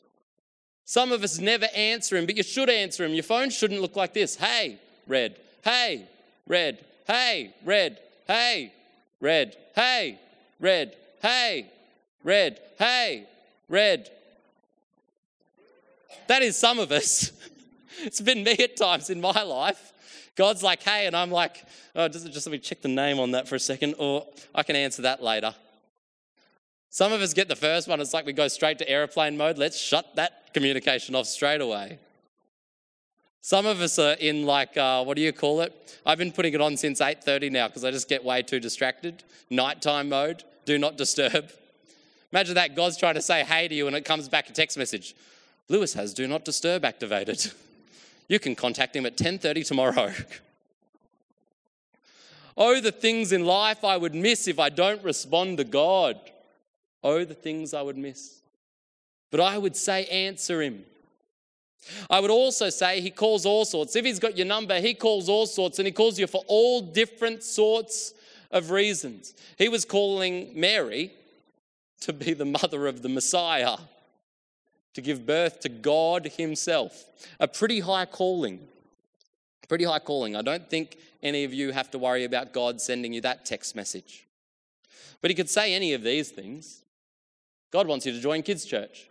Some 0.85 1.11
of 1.11 1.25
us 1.25 1.39
never 1.39 1.67
answer 1.75 2.17
Him, 2.17 2.27
but 2.27 2.37
you 2.37 2.43
should 2.43 2.71
answer 2.71 3.05
Him. 3.05 3.15
Your 3.15 3.23
phone 3.23 3.51
shouldn't 3.51 3.81
look 3.81 3.97
like 3.97 4.13
this 4.13 4.37
hey, 4.37 4.79
red. 5.07 5.37
Hey, 5.65 6.07
red. 6.47 6.85
Hey, 7.07 7.55
red. 7.65 7.99
Hey, 8.27 8.73
red. 9.21 9.57
Hey, 9.75 10.21
red. 10.63 10.97
Hey, 11.21 11.71
red. 12.25 12.59
Hey, 12.79 13.27
red. 13.69 14.11
That 16.29 16.43
is 16.43 16.57
some 16.57 16.79
of 16.79 16.91
us. 16.91 17.33
It's 18.05 18.21
been 18.21 18.43
me 18.43 18.57
at 18.59 18.77
times 18.77 19.11
in 19.11 19.21
my 19.21 19.43
life. 19.43 19.93
God's 20.35 20.63
like, 20.63 20.83
hey, 20.83 21.07
and 21.07 21.15
I'm 21.15 21.31
like, 21.31 21.65
oh, 21.95 22.09
just, 22.09 22.33
just 22.33 22.47
let 22.47 22.53
me 22.53 22.59
check 22.59 22.81
the 22.81 22.89
name 22.89 23.21
on 23.21 23.33
that 23.33 23.47
for 23.47 23.55
a 23.55 23.61
second, 23.61 23.95
or 23.99 24.27
I 24.55 24.63
can 24.63 24.75
answer 24.75 25.03
that 25.03 25.23
later. 25.23 25.55
Some 26.89 27.13
of 27.13 27.21
us 27.21 27.33
get 27.33 27.49
the 27.49 27.55
first 27.55 27.87
one, 27.87 28.01
it's 28.01 28.13
like 28.13 28.27
we 28.27 28.33
go 28.33 28.49
straight 28.49 28.79
to 28.79 28.89
airplane 28.89 29.37
mode. 29.37 29.57
Let's 29.57 29.79
shut 29.79 30.17
that 30.17 30.53
communication 30.53 31.15
off 31.15 31.27
straight 31.27 31.61
away. 31.61 31.99
Some 33.41 33.67
of 33.67 33.81
us 33.81 33.99
are 33.99 34.13
in 34.13 34.47
like, 34.47 34.77
uh, 34.77 35.05
what 35.05 35.17
do 35.17 35.23
you 35.23 35.33
call 35.33 35.61
it? 35.63 36.01
I've 36.07 36.19
been 36.19 36.33
putting 36.33 36.55
it 36.55 36.61
on 36.61 36.77
since 36.77 37.01
8.30 37.01 37.51
now 37.51 37.67
because 37.67 37.85
I 37.85 37.91
just 37.91 38.09
get 38.09 38.25
way 38.25 38.43
too 38.43 38.61
distracted. 38.61 39.25
Nighttime 39.51 40.09
mode, 40.09 40.45
do 40.65 40.79
not 40.79 40.97
disturb. 40.97 41.51
Imagine 42.33 42.55
that 42.55 42.75
God's 42.75 42.97
trying 42.97 43.15
to 43.15 43.23
say 43.23 43.45
hey 43.45 43.69
to 43.69 43.75
you 43.75 43.87
and 43.87 43.97
it 43.97 44.05
comes 44.05 44.29
back 44.29 44.49
a 44.49 44.53
text 44.53 44.79
message. 44.79 45.15
Lewis 45.69 45.95
has 45.95 46.15
do 46.15 46.27
not 46.27 46.45
disturb 46.45 46.85
activated. 46.85 47.53
You 48.29 48.39
can 48.39 48.55
contact 48.55 48.97
him 48.97 49.05
at 49.05 49.19
10:30 49.19 49.67
tomorrow. 49.67 50.15
oh, 52.57 52.81
the 52.81 52.93
things 52.93 53.31
in 53.31 53.45
life 53.45 53.85
I 53.85 53.99
would 53.99 54.15
miss 54.15 54.49
if 54.49 54.59
I 54.59 54.71
don't 54.71 55.03
respond 55.03 55.59
to 55.59 55.65
God. 55.65 56.19
Oh, 57.05 57.25
the 57.25 57.35
things 57.35 57.75
I 57.75 57.83
would 57.83 57.99
miss. 57.99 58.41
But 59.31 59.41
I 59.41 59.59
would 59.59 59.77
say 59.77 60.07
answer 60.07 60.63
him. 60.63 60.85
I 62.09 62.21
would 62.21 62.31
also 62.31 62.71
say 62.71 63.01
he 63.01 63.11
calls 63.11 63.45
all 63.45 63.67
sorts. 63.67 63.97
If 63.97 64.05
he's 64.05 64.21
got 64.21 64.37
your 64.39 64.47
number, 64.47 64.81
he 64.81 64.95
calls 64.95 65.29
all 65.29 65.47
sorts 65.47 65.79
and 65.79 65.87
he 65.87 65.93
calls 65.93 66.19
you 66.19 66.27
for 66.27 66.43
all 66.47 66.81
different 66.81 67.43
sorts 67.43 68.15
of 68.53 68.71
reasons. 68.71 69.35
He 69.59 69.69
was 69.69 69.85
calling 69.85 70.53
Mary 70.55 71.13
to 72.03 72.13
be 72.13 72.35
the 72.35 72.45
mother 72.45 72.87
of 72.87 73.03
the 73.03 73.09
Messiah 73.09 73.79
to 74.95 75.01
give 75.01 75.27
birth 75.27 75.61
to 75.61 75.69
God 75.69 76.33
Himself. 76.37 77.05
A 77.41 77.49
pretty 77.49 77.81
high 77.81 78.05
calling. 78.05 78.61
Pretty 79.69 79.85
high 79.85 80.01
calling. 80.01 80.37
I 80.37 80.43
don't 80.43 80.69
think 80.69 80.99
any 81.23 81.45
of 81.45 81.55
you 81.55 81.73
have 81.73 81.91
to 81.93 81.99
worry 81.99 82.25
about 82.25 82.53
God 82.53 82.81
sending 82.81 83.13
you 83.13 83.21
that 83.23 83.47
text 83.47 83.75
message. 83.75 84.27
But 85.21 85.31
He 85.31 85.35
could 85.35 85.49
say 85.49 85.73
any 85.73 85.95
of 85.95 86.03
these 86.03 86.31
things. 86.31 86.83
God 87.71 87.87
wants 87.87 88.05
you 88.05 88.13
to 88.13 88.21
join 88.21 88.43
kids' 88.43 88.67
church. 88.67 89.09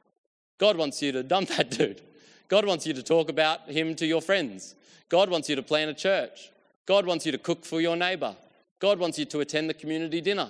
God 0.59 0.77
wants 0.77 1.01
you 1.01 1.11
to 1.13 1.23
dump 1.23 1.49
that 1.57 1.71
dude. 1.71 2.01
God 2.47 2.65
wants 2.65 2.85
you 2.85 2.93
to 2.93 3.01
talk 3.01 3.29
about 3.29 3.69
Him 3.69 3.95
to 3.95 4.05
your 4.05 4.21
friends. 4.21 4.75
God 5.09 5.29
wants 5.29 5.49
you 5.49 5.55
to 5.55 5.63
plan 5.63 5.89
a 5.89 5.93
church. 5.93 6.51
God 6.85 7.05
wants 7.05 7.25
you 7.25 7.31
to 7.31 7.37
cook 7.37 7.65
for 7.65 7.81
your 7.81 7.95
neighbor. 7.95 8.35
God 8.81 8.97
wants 8.97 9.17
you 9.19 9.25
to 9.25 9.39
attend 9.39 9.69
the 9.69 9.75
community 9.75 10.19
dinner. 10.19 10.49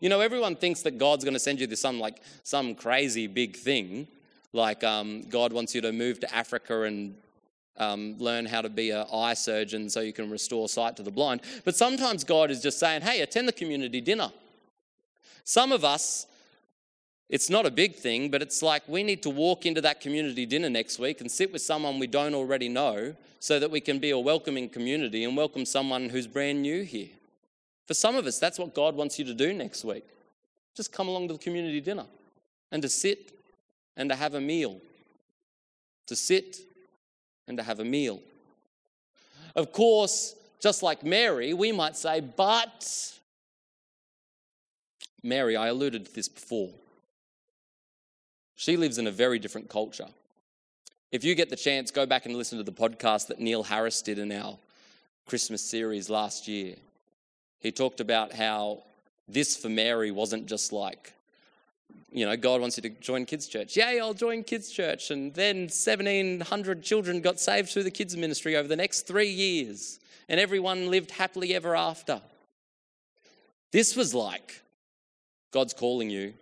You 0.00 0.08
know, 0.08 0.20
everyone 0.20 0.56
thinks 0.56 0.82
that 0.82 0.98
God's 0.98 1.24
going 1.24 1.34
to 1.34 1.40
send 1.40 1.60
you 1.60 1.66
this 1.66 1.80
some 1.80 2.00
like 2.00 2.20
some 2.42 2.74
crazy 2.74 3.28
big 3.28 3.56
thing, 3.56 4.08
like 4.52 4.82
um, 4.82 5.22
God 5.28 5.52
wants 5.52 5.74
you 5.74 5.80
to 5.82 5.92
move 5.92 6.18
to 6.20 6.34
Africa 6.34 6.82
and 6.82 7.14
um, 7.76 8.16
learn 8.18 8.46
how 8.46 8.62
to 8.62 8.68
be 8.68 8.90
an 8.90 9.06
eye 9.12 9.34
surgeon 9.34 9.88
so 9.88 10.00
you 10.00 10.12
can 10.12 10.28
restore 10.28 10.68
sight 10.68 10.96
to 10.96 11.04
the 11.04 11.10
blind. 11.10 11.42
But 11.64 11.76
sometimes 11.76 12.24
God 12.24 12.50
is 12.50 12.60
just 12.60 12.80
saying, 12.80 13.02
hey, 13.02 13.20
attend 13.20 13.46
the 13.46 13.52
community 13.52 14.00
dinner. 14.00 14.32
Some 15.44 15.70
of 15.70 15.84
us, 15.84 16.26
it's 17.28 17.48
not 17.48 17.64
a 17.64 17.70
big 17.70 17.94
thing, 17.94 18.28
but 18.28 18.42
it's 18.42 18.60
like 18.60 18.82
we 18.88 19.04
need 19.04 19.22
to 19.22 19.30
walk 19.30 19.66
into 19.66 19.80
that 19.82 20.00
community 20.00 20.46
dinner 20.46 20.70
next 20.70 20.98
week 20.98 21.20
and 21.20 21.30
sit 21.30 21.52
with 21.52 21.62
someone 21.62 22.00
we 22.00 22.08
don't 22.08 22.34
already 22.34 22.68
know 22.68 23.14
so 23.38 23.60
that 23.60 23.70
we 23.70 23.80
can 23.80 24.00
be 24.00 24.10
a 24.10 24.18
welcoming 24.18 24.68
community 24.68 25.22
and 25.22 25.36
welcome 25.36 25.64
someone 25.64 26.08
who's 26.08 26.26
brand 26.26 26.60
new 26.60 26.82
here. 26.82 27.10
For 27.86 27.94
some 27.94 28.16
of 28.16 28.26
us, 28.26 28.38
that's 28.38 28.58
what 28.58 28.74
God 28.74 28.96
wants 28.96 29.18
you 29.18 29.24
to 29.26 29.34
do 29.34 29.52
next 29.52 29.84
week. 29.84 30.04
Just 30.74 30.92
come 30.92 31.08
along 31.08 31.28
to 31.28 31.34
the 31.34 31.38
community 31.38 31.80
dinner 31.80 32.06
and 32.72 32.82
to 32.82 32.88
sit 32.88 33.32
and 33.96 34.10
to 34.10 34.16
have 34.16 34.34
a 34.34 34.40
meal, 34.40 34.80
to 36.06 36.16
sit 36.16 36.58
and 37.48 37.56
to 37.56 37.62
have 37.62 37.80
a 37.80 37.84
meal. 37.84 38.20
Of 39.54 39.72
course, 39.72 40.34
just 40.60 40.82
like 40.82 41.04
Mary, 41.04 41.54
we 41.54 41.72
might 41.72 41.96
say, 41.96 42.20
but 42.20 43.12
Mary, 45.22 45.56
I 45.56 45.68
alluded 45.68 46.06
to 46.06 46.14
this 46.14 46.28
before. 46.28 46.70
She 48.56 48.76
lives 48.76 48.98
in 48.98 49.06
a 49.06 49.12
very 49.12 49.38
different 49.38 49.68
culture. 49.68 50.08
If 51.12 51.24
you 51.24 51.34
get 51.34 51.50
the 51.50 51.56
chance, 51.56 51.90
go 51.90 52.04
back 52.04 52.26
and 52.26 52.34
listen 52.34 52.58
to 52.58 52.64
the 52.64 52.72
podcast 52.72 53.28
that 53.28 53.38
Neil 53.38 53.62
Harris 53.62 54.02
did 54.02 54.18
in 54.18 54.32
our 54.32 54.58
Christmas 55.26 55.62
series 55.62 56.10
last 56.10 56.48
year. 56.48 56.74
He 57.60 57.72
talked 57.72 58.00
about 58.00 58.32
how 58.32 58.84
this 59.28 59.56
for 59.56 59.68
Mary 59.68 60.10
wasn't 60.10 60.46
just 60.46 60.72
like 60.72 61.12
you 62.12 62.24
know, 62.24 62.36
God 62.36 62.60
wants 62.60 62.78
you 62.78 62.82
to 62.82 62.88
join 62.88 63.26
kids' 63.26 63.46
church. 63.46 63.76
Yay, 63.76 64.00
I'll 64.00 64.14
join 64.14 64.42
kids' 64.42 64.70
church. 64.70 65.10
And 65.10 65.34
then 65.34 65.62
1,700 65.62 66.82
children 66.82 67.20
got 67.20 67.38
saved 67.38 67.68
through 67.68 67.82
the 67.82 67.90
kids' 67.90 68.16
ministry 68.16 68.56
over 68.56 68.68
the 68.68 68.76
next 68.76 69.06
three 69.06 69.28
years, 69.28 69.98
and 70.28 70.40
everyone 70.40 70.90
lived 70.90 71.10
happily 71.10 71.54
ever 71.54 71.76
after. 71.76 72.22
This 73.72 73.96
was 73.96 74.14
like 74.14 74.62
God's 75.52 75.74
calling 75.74 76.08
you 76.08 76.32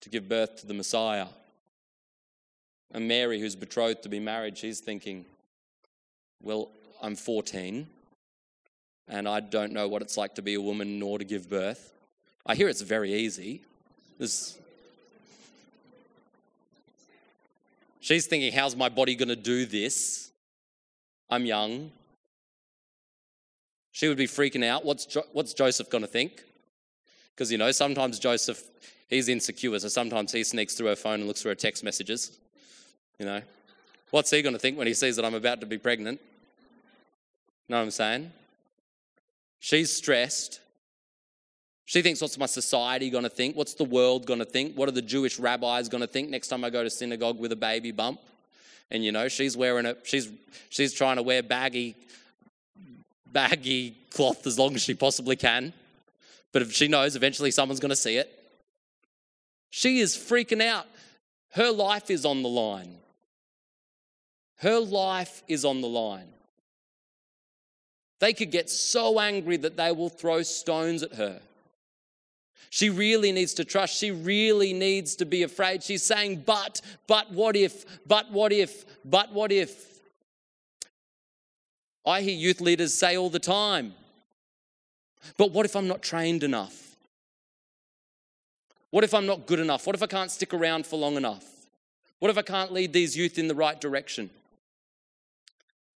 to 0.00 0.10
give 0.10 0.28
birth 0.28 0.56
to 0.56 0.66
the 0.66 0.74
Messiah. 0.74 1.26
And 2.92 3.06
Mary, 3.06 3.40
who's 3.40 3.56
betrothed 3.56 4.02
to 4.02 4.08
be 4.08 4.20
married, 4.20 4.58
she's 4.58 4.80
thinking, 4.80 5.24
well, 6.42 6.70
I'm 7.02 7.16
14 7.16 7.86
and 9.08 9.28
I 9.28 9.40
don't 9.40 9.72
know 9.72 9.88
what 9.88 10.02
it's 10.02 10.16
like 10.16 10.34
to 10.36 10.42
be 10.42 10.54
a 10.54 10.60
woman 10.60 10.98
nor 10.98 11.18
to 11.18 11.24
give 11.24 11.48
birth. 11.48 11.92
I 12.46 12.54
hear 12.54 12.68
it's 12.68 12.80
very 12.80 13.12
easy. 13.12 13.62
This, 14.18 14.58
she's 18.00 18.26
thinking, 18.26 18.52
how's 18.52 18.76
my 18.76 18.88
body 18.88 19.14
going 19.14 19.28
to 19.28 19.36
do 19.36 19.66
this? 19.66 20.30
I'm 21.30 21.44
young. 21.46 21.90
She 23.92 24.08
would 24.08 24.18
be 24.18 24.26
freaking 24.26 24.64
out. 24.64 24.84
What's, 24.84 25.06
jo- 25.06 25.26
what's 25.32 25.54
Joseph 25.54 25.88
going 25.88 26.02
to 26.02 26.08
think? 26.08 26.42
Because, 27.34 27.50
you 27.50 27.58
know, 27.58 27.70
sometimes 27.72 28.18
Joseph, 28.18 28.62
he's 29.08 29.28
insecure, 29.28 29.78
so 29.78 29.88
sometimes 29.88 30.32
he 30.32 30.44
sneaks 30.44 30.74
through 30.74 30.88
her 30.88 30.96
phone 30.96 31.20
and 31.20 31.26
looks 31.26 31.42
through 31.42 31.50
her 31.50 31.56
text 31.56 31.82
messages. 31.82 32.38
You 33.18 33.26
know, 33.26 33.42
what's 34.10 34.30
he 34.30 34.42
going 34.42 34.52
to 34.52 34.58
think 34.58 34.76
when 34.76 34.86
he 34.86 34.94
sees 34.94 35.16
that 35.16 35.24
I'm 35.24 35.34
about 35.34 35.60
to 35.60 35.66
be 35.66 35.78
pregnant? 35.78 36.20
Know 37.68 37.76
what 37.78 37.84
I'm 37.84 37.90
saying? 37.90 38.32
She's 39.64 39.96
stressed. 39.96 40.60
She 41.86 42.02
thinks, 42.02 42.20
what's 42.20 42.36
my 42.36 42.44
society 42.44 43.08
going 43.08 43.24
to 43.24 43.30
think? 43.30 43.56
What's 43.56 43.72
the 43.72 43.84
world 43.84 44.26
going 44.26 44.40
to 44.40 44.44
think? 44.44 44.76
What 44.76 44.90
are 44.90 44.92
the 44.92 45.00
Jewish 45.00 45.38
rabbis 45.38 45.88
going 45.88 46.02
to 46.02 46.06
think 46.06 46.28
next 46.28 46.48
time 46.48 46.64
I 46.64 46.68
go 46.68 46.84
to 46.84 46.90
synagogue 46.90 47.38
with 47.38 47.50
a 47.50 47.56
baby 47.56 47.90
bump? 47.90 48.20
And 48.90 49.02
you 49.02 49.10
know, 49.10 49.26
she's 49.26 49.56
wearing 49.56 49.86
it, 49.86 50.00
she's, 50.02 50.28
she's 50.68 50.92
trying 50.92 51.16
to 51.16 51.22
wear 51.22 51.42
baggy, 51.42 51.96
baggy 53.32 53.96
cloth 54.10 54.46
as 54.46 54.58
long 54.58 54.74
as 54.74 54.82
she 54.82 54.92
possibly 54.92 55.34
can. 55.34 55.72
But 56.52 56.60
if 56.60 56.70
she 56.70 56.86
knows 56.86 57.16
eventually 57.16 57.50
someone's 57.50 57.80
going 57.80 57.88
to 57.88 57.96
see 57.96 58.18
it, 58.18 58.30
she 59.70 60.00
is 60.00 60.14
freaking 60.14 60.60
out. 60.60 60.86
Her 61.52 61.70
life 61.70 62.10
is 62.10 62.26
on 62.26 62.42
the 62.42 62.50
line. 62.50 62.98
Her 64.58 64.78
life 64.78 65.42
is 65.48 65.64
on 65.64 65.80
the 65.80 65.88
line. 65.88 66.28
They 68.24 68.32
could 68.32 68.50
get 68.50 68.70
so 68.70 69.20
angry 69.20 69.58
that 69.58 69.76
they 69.76 69.92
will 69.92 70.08
throw 70.08 70.40
stones 70.40 71.02
at 71.02 71.12
her. 71.16 71.42
She 72.70 72.88
really 72.88 73.32
needs 73.32 73.52
to 73.52 73.66
trust. 73.66 73.98
She 73.98 74.12
really 74.12 74.72
needs 74.72 75.14
to 75.16 75.26
be 75.26 75.42
afraid. 75.42 75.82
She's 75.82 76.02
saying, 76.02 76.44
but, 76.46 76.80
but 77.06 77.30
what 77.32 77.54
if, 77.54 77.84
but 78.06 78.32
what 78.32 78.50
if, 78.50 78.86
but 79.04 79.30
what 79.34 79.52
if? 79.52 80.00
I 82.06 82.22
hear 82.22 82.34
youth 82.34 82.62
leaders 82.62 82.94
say 82.94 83.14
all 83.18 83.28
the 83.28 83.38
time, 83.38 83.92
but 85.36 85.50
what 85.52 85.66
if 85.66 85.76
I'm 85.76 85.86
not 85.86 86.00
trained 86.00 86.44
enough? 86.44 86.96
What 88.88 89.04
if 89.04 89.12
I'm 89.12 89.26
not 89.26 89.46
good 89.46 89.60
enough? 89.60 89.86
What 89.86 89.96
if 89.96 90.02
I 90.02 90.06
can't 90.06 90.30
stick 90.30 90.54
around 90.54 90.86
for 90.86 90.96
long 90.98 91.18
enough? 91.18 91.44
What 92.20 92.30
if 92.30 92.38
I 92.38 92.42
can't 92.42 92.72
lead 92.72 92.94
these 92.94 93.18
youth 93.18 93.38
in 93.38 93.48
the 93.48 93.54
right 93.54 93.78
direction? 93.78 94.30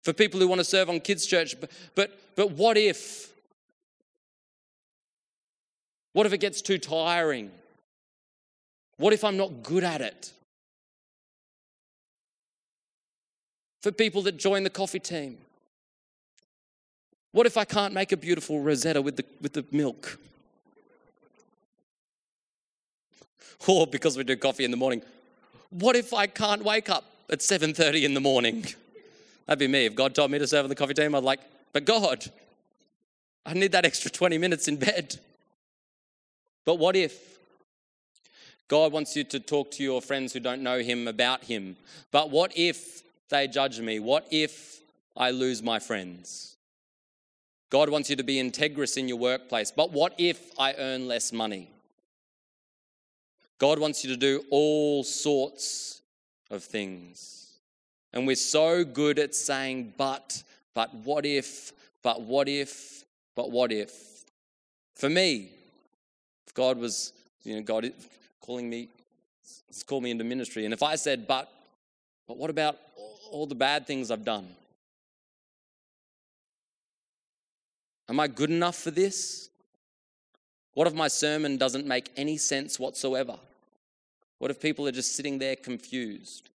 For 0.04 0.12
people 0.12 0.38
who 0.38 0.46
want 0.46 0.61
to 0.61 0.64
serve 0.64 0.90
on 0.90 1.00
kids' 1.00 1.25
church, 1.25 1.58
but, 1.58 1.70
but, 1.94 2.18
but 2.37 2.50
what 2.52 2.76
if? 2.76 3.32
What 6.12 6.26
if 6.26 6.32
it 6.34 6.38
gets 6.38 6.61
too 6.61 6.78
tiring? 6.78 7.50
What 8.99 9.14
if 9.14 9.25
I'm 9.25 9.38
not 9.38 9.62
good 9.62 9.82
at 9.82 10.02
it? 10.02 10.32
For 13.80 13.90
people 13.90 14.23
that 14.23 14.37
join 14.37 14.62
the 14.62 14.70
coffee 14.70 15.00
team, 15.00 15.38
what 17.32 17.46
if 17.46 17.56
I 17.56 17.64
can't 17.64 17.94
make 17.94 18.12
a 18.12 18.16
beautiful 18.16 18.61
rosetta 18.61 19.00
with 19.00 19.16
the, 19.16 19.25
with 19.40 19.54
the 19.54 19.64
milk? 19.73 20.18
Or 23.66 23.87
because 23.87 24.18
we 24.18 24.25
do 24.25 24.37
coffee 24.37 24.66
in 24.66 24.70
the 24.70 24.76
morning, 24.76 25.00
what 25.70 25.96
if 25.96 26.12
I 26.12 26.26
can't 26.26 26.62
wake 26.62 26.90
up 26.90 27.04
at 27.30 27.38
7:30 27.38 28.02
in 28.04 28.12
the 28.12 28.20
morning? 28.20 28.66
That'd 29.47 29.59
be 29.59 29.69
me. 29.69 29.87
If 29.87 29.95
God 29.95 30.15
told 30.15 30.31
me 30.31 30.39
to 30.39 30.47
serve 30.47 30.65
on 30.65 30.69
the 30.69 30.75
coffee 30.75 30.95
team, 30.95 31.15
I'd 31.15 31.23
like, 31.23 31.41
but 31.73 31.85
God, 31.85 32.25
I 33.45 33.53
need 33.55 33.73
that 33.73 33.85
extra 33.85 34.11
20 34.11 34.39
minutes 34.39 34.69
in 34.69 34.77
bed. 34.77 35.19
But 36.65 36.77
what 36.77 36.97
if? 36.97 37.39
God 38.69 38.93
wants 38.93 39.15
you 39.15 39.25
to 39.25 39.41
talk 39.41 39.71
to 39.73 39.83
your 39.83 40.01
friends 40.01 40.33
who 40.33 40.41
don't 40.41 40.63
know 40.63 40.79
Him 40.79 41.07
about 41.07 41.45
Him. 41.45 41.77
But 42.11 42.31
what 42.31 42.53
if 42.57 43.03
they 43.29 43.47
judge 43.47 43.79
me? 43.81 43.99
What 43.99 44.27
if 44.31 44.81
I 45.17 45.31
lose 45.31 45.63
my 45.63 45.79
friends? 45.79 46.57
God 47.69 47.91
wants 47.91 48.09
you 48.09 48.17
to 48.17 48.23
be 48.23 48.37
integrous 48.37 48.97
in 48.97 49.09
your 49.09 49.19
workplace. 49.19 49.71
But 49.71 49.93
what 49.93 50.15
if 50.17 50.51
I 50.59 50.75
earn 50.79 51.07
less 51.09 51.33
money? 51.33 51.71
God 53.59 53.79
wants 53.79 54.05
you 54.05 54.11
to 54.11 54.17
do 54.17 54.45
all 54.51 55.05
sorts 55.05 56.01
of 56.51 56.65
things. 56.65 57.44
And 58.14 58.28
we're 58.28 58.37
so 58.37 58.85
good 58.85 59.18
at 59.18 59.35
saying, 59.35 59.94
but, 59.99 60.44
but 60.73 60.94
what 60.94 61.26
if, 61.26 61.73
but 62.00 62.23
what 62.23 62.49
if, 62.49 63.04
but 63.35 63.50
what 63.50 63.73
if? 63.73 64.25
For 64.94 65.11
me, 65.11 65.50
if 66.47 66.54
God 66.54 66.78
was, 66.78 67.12
you 67.42 67.56
know, 67.56 67.62
God 67.62 67.87
is 67.87 67.92
calling 68.40 68.71
me, 68.71 68.88
called 69.87 70.04
me 70.04 70.12
into 70.12 70.23
ministry. 70.23 70.64
And 70.64 70.73
if 70.73 70.80
I 70.85 70.94
said, 70.94 71.26
but, 71.26 71.52
but 72.28 72.37
what 72.37 72.50
about 72.50 72.76
all 73.33 73.47
the 73.47 73.56
bad 73.56 73.85
things 73.85 74.12
I've 74.12 74.25
done? 74.25 74.47
Am 78.09 78.21
I 78.21 78.28
good 78.28 78.50
enough 78.50 78.76
for 78.76 78.92
this? 78.92 79.49
What 80.75 80.87
if 80.87 80.94
my 80.94 81.09
sermon 81.09 81.56
doesn't 81.56 81.85
make 81.85 82.11
any 82.16 82.37
sense 82.37 82.78
whatsoever? 82.78 83.38
What 84.38 84.52
if 84.52 84.61
people 84.61 84.87
are 84.87 84.92
just 84.92 85.16
sitting 85.16 85.38
there 85.38 85.56
confused? 85.56 86.50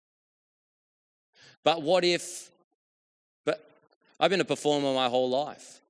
But 1.63 1.81
what 1.81 2.03
if, 2.03 2.49
but 3.45 3.69
I've 4.19 4.29
been 4.29 4.41
a 4.41 4.45
performer 4.45 4.93
my 4.93 5.09
whole 5.09 5.29
life. 5.29 5.81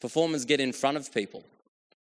Performers 0.00 0.44
get 0.44 0.60
in 0.60 0.72
front 0.72 0.96
of 0.96 1.12
people. 1.12 1.44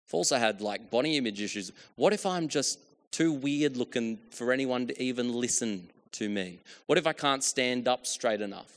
I've 0.08 0.14
also 0.14 0.36
had 0.36 0.60
like 0.60 0.90
body 0.90 1.16
image 1.16 1.40
issues. 1.40 1.72
What 1.96 2.12
if 2.12 2.26
I'm 2.26 2.48
just 2.48 2.78
too 3.10 3.32
weird 3.32 3.76
looking 3.76 4.18
for 4.30 4.52
anyone 4.52 4.86
to 4.88 5.02
even 5.02 5.32
listen 5.32 5.88
to 6.12 6.28
me? 6.28 6.58
What 6.86 6.98
if 6.98 7.06
I 7.06 7.12
can't 7.12 7.44
stand 7.44 7.86
up 7.86 8.06
straight 8.06 8.40
enough? 8.40 8.70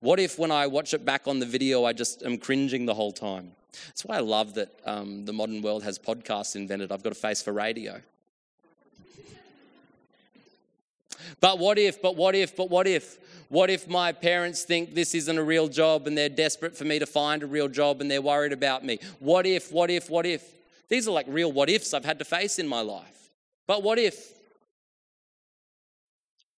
What 0.00 0.20
if 0.20 0.38
when 0.38 0.50
I 0.50 0.66
watch 0.66 0.92
it 0.92 1.04
back 1.04 1.26
on 1.26 1.38
the 1.38 1.46
video, 1.46 1.84
I 1.84 1.92
just 1.92 2.22
am 2.22 2.38
cringing 2.38 2.86
the 2.86 2.94
whole 2.94 3.12
time? 3.12 3.52
That's 3.86 4.04
why 4.04 4.16
I 4.16 4.20
love 4.20 4.54
that 4.54 4.68
um, 4.84 5.24
the 5.24 5.32
modern 5.32 5.62
world 5.62 5.82
has 5.84 5.98
podcasts 5.98 6.56
invented. 6.56 6.92
I've 6.92 7.02
got 7.02 7.12
a 7.12 7.16
face 7.16 7.42
for 7.42 7.52
radio. 7.52 8.00
But 11.40 11.58
what 11.58 11.78
if, 11.78 12.00
but 12.00 12.16
what 12.16 12.34
if, 12.34 12.56
but 12.56 12.70
what 12.70 12.86
if? 12.86 13.18
What 13.48 13.70
if 13.70 13.88
my 13.88 14.12
parents 14.12 14.64
think 14.64 14.94
this 14.94 15.14
isn't 15.14 15.38
a 15.38 15.42
real 15.42 15.68
job 15.68 16.06
and 16.06 16.18
they're 16.18 16.28
desperate 16.28 16.76
for 16.76 16.84
me 16.84 16.98
to 16.98 17.06
find 17.06 17.42
a 17.42 17.46
real 17.46 17.68
job 17.68 18.00
and 18.00 18.10
they're 18.10 18.22
worried 18.22 18.52
about 18.52 18.84
me? 18.84 18.98
What 19.20 19.46
if, 19.46 19.72
what 19.72 19.90
if, 19.90 20.10
what 20.10 20.26
if? 20.26 20.42
These 20.88 21.06
are 21.06 21.12
like 21.12 21.26
real 21.28 21.52
what 21.52 21.70
ifs 21.70 21.94
I've 21.94 22.04
had 22.04 22.18
to 22.18 22.24
face 22.24 22.58
in 22.58 22.66
my 22.66 22.80
life. 22.80 23.30
But 23.66 23.82
what 23.82 23.98
if? 23.98 24.32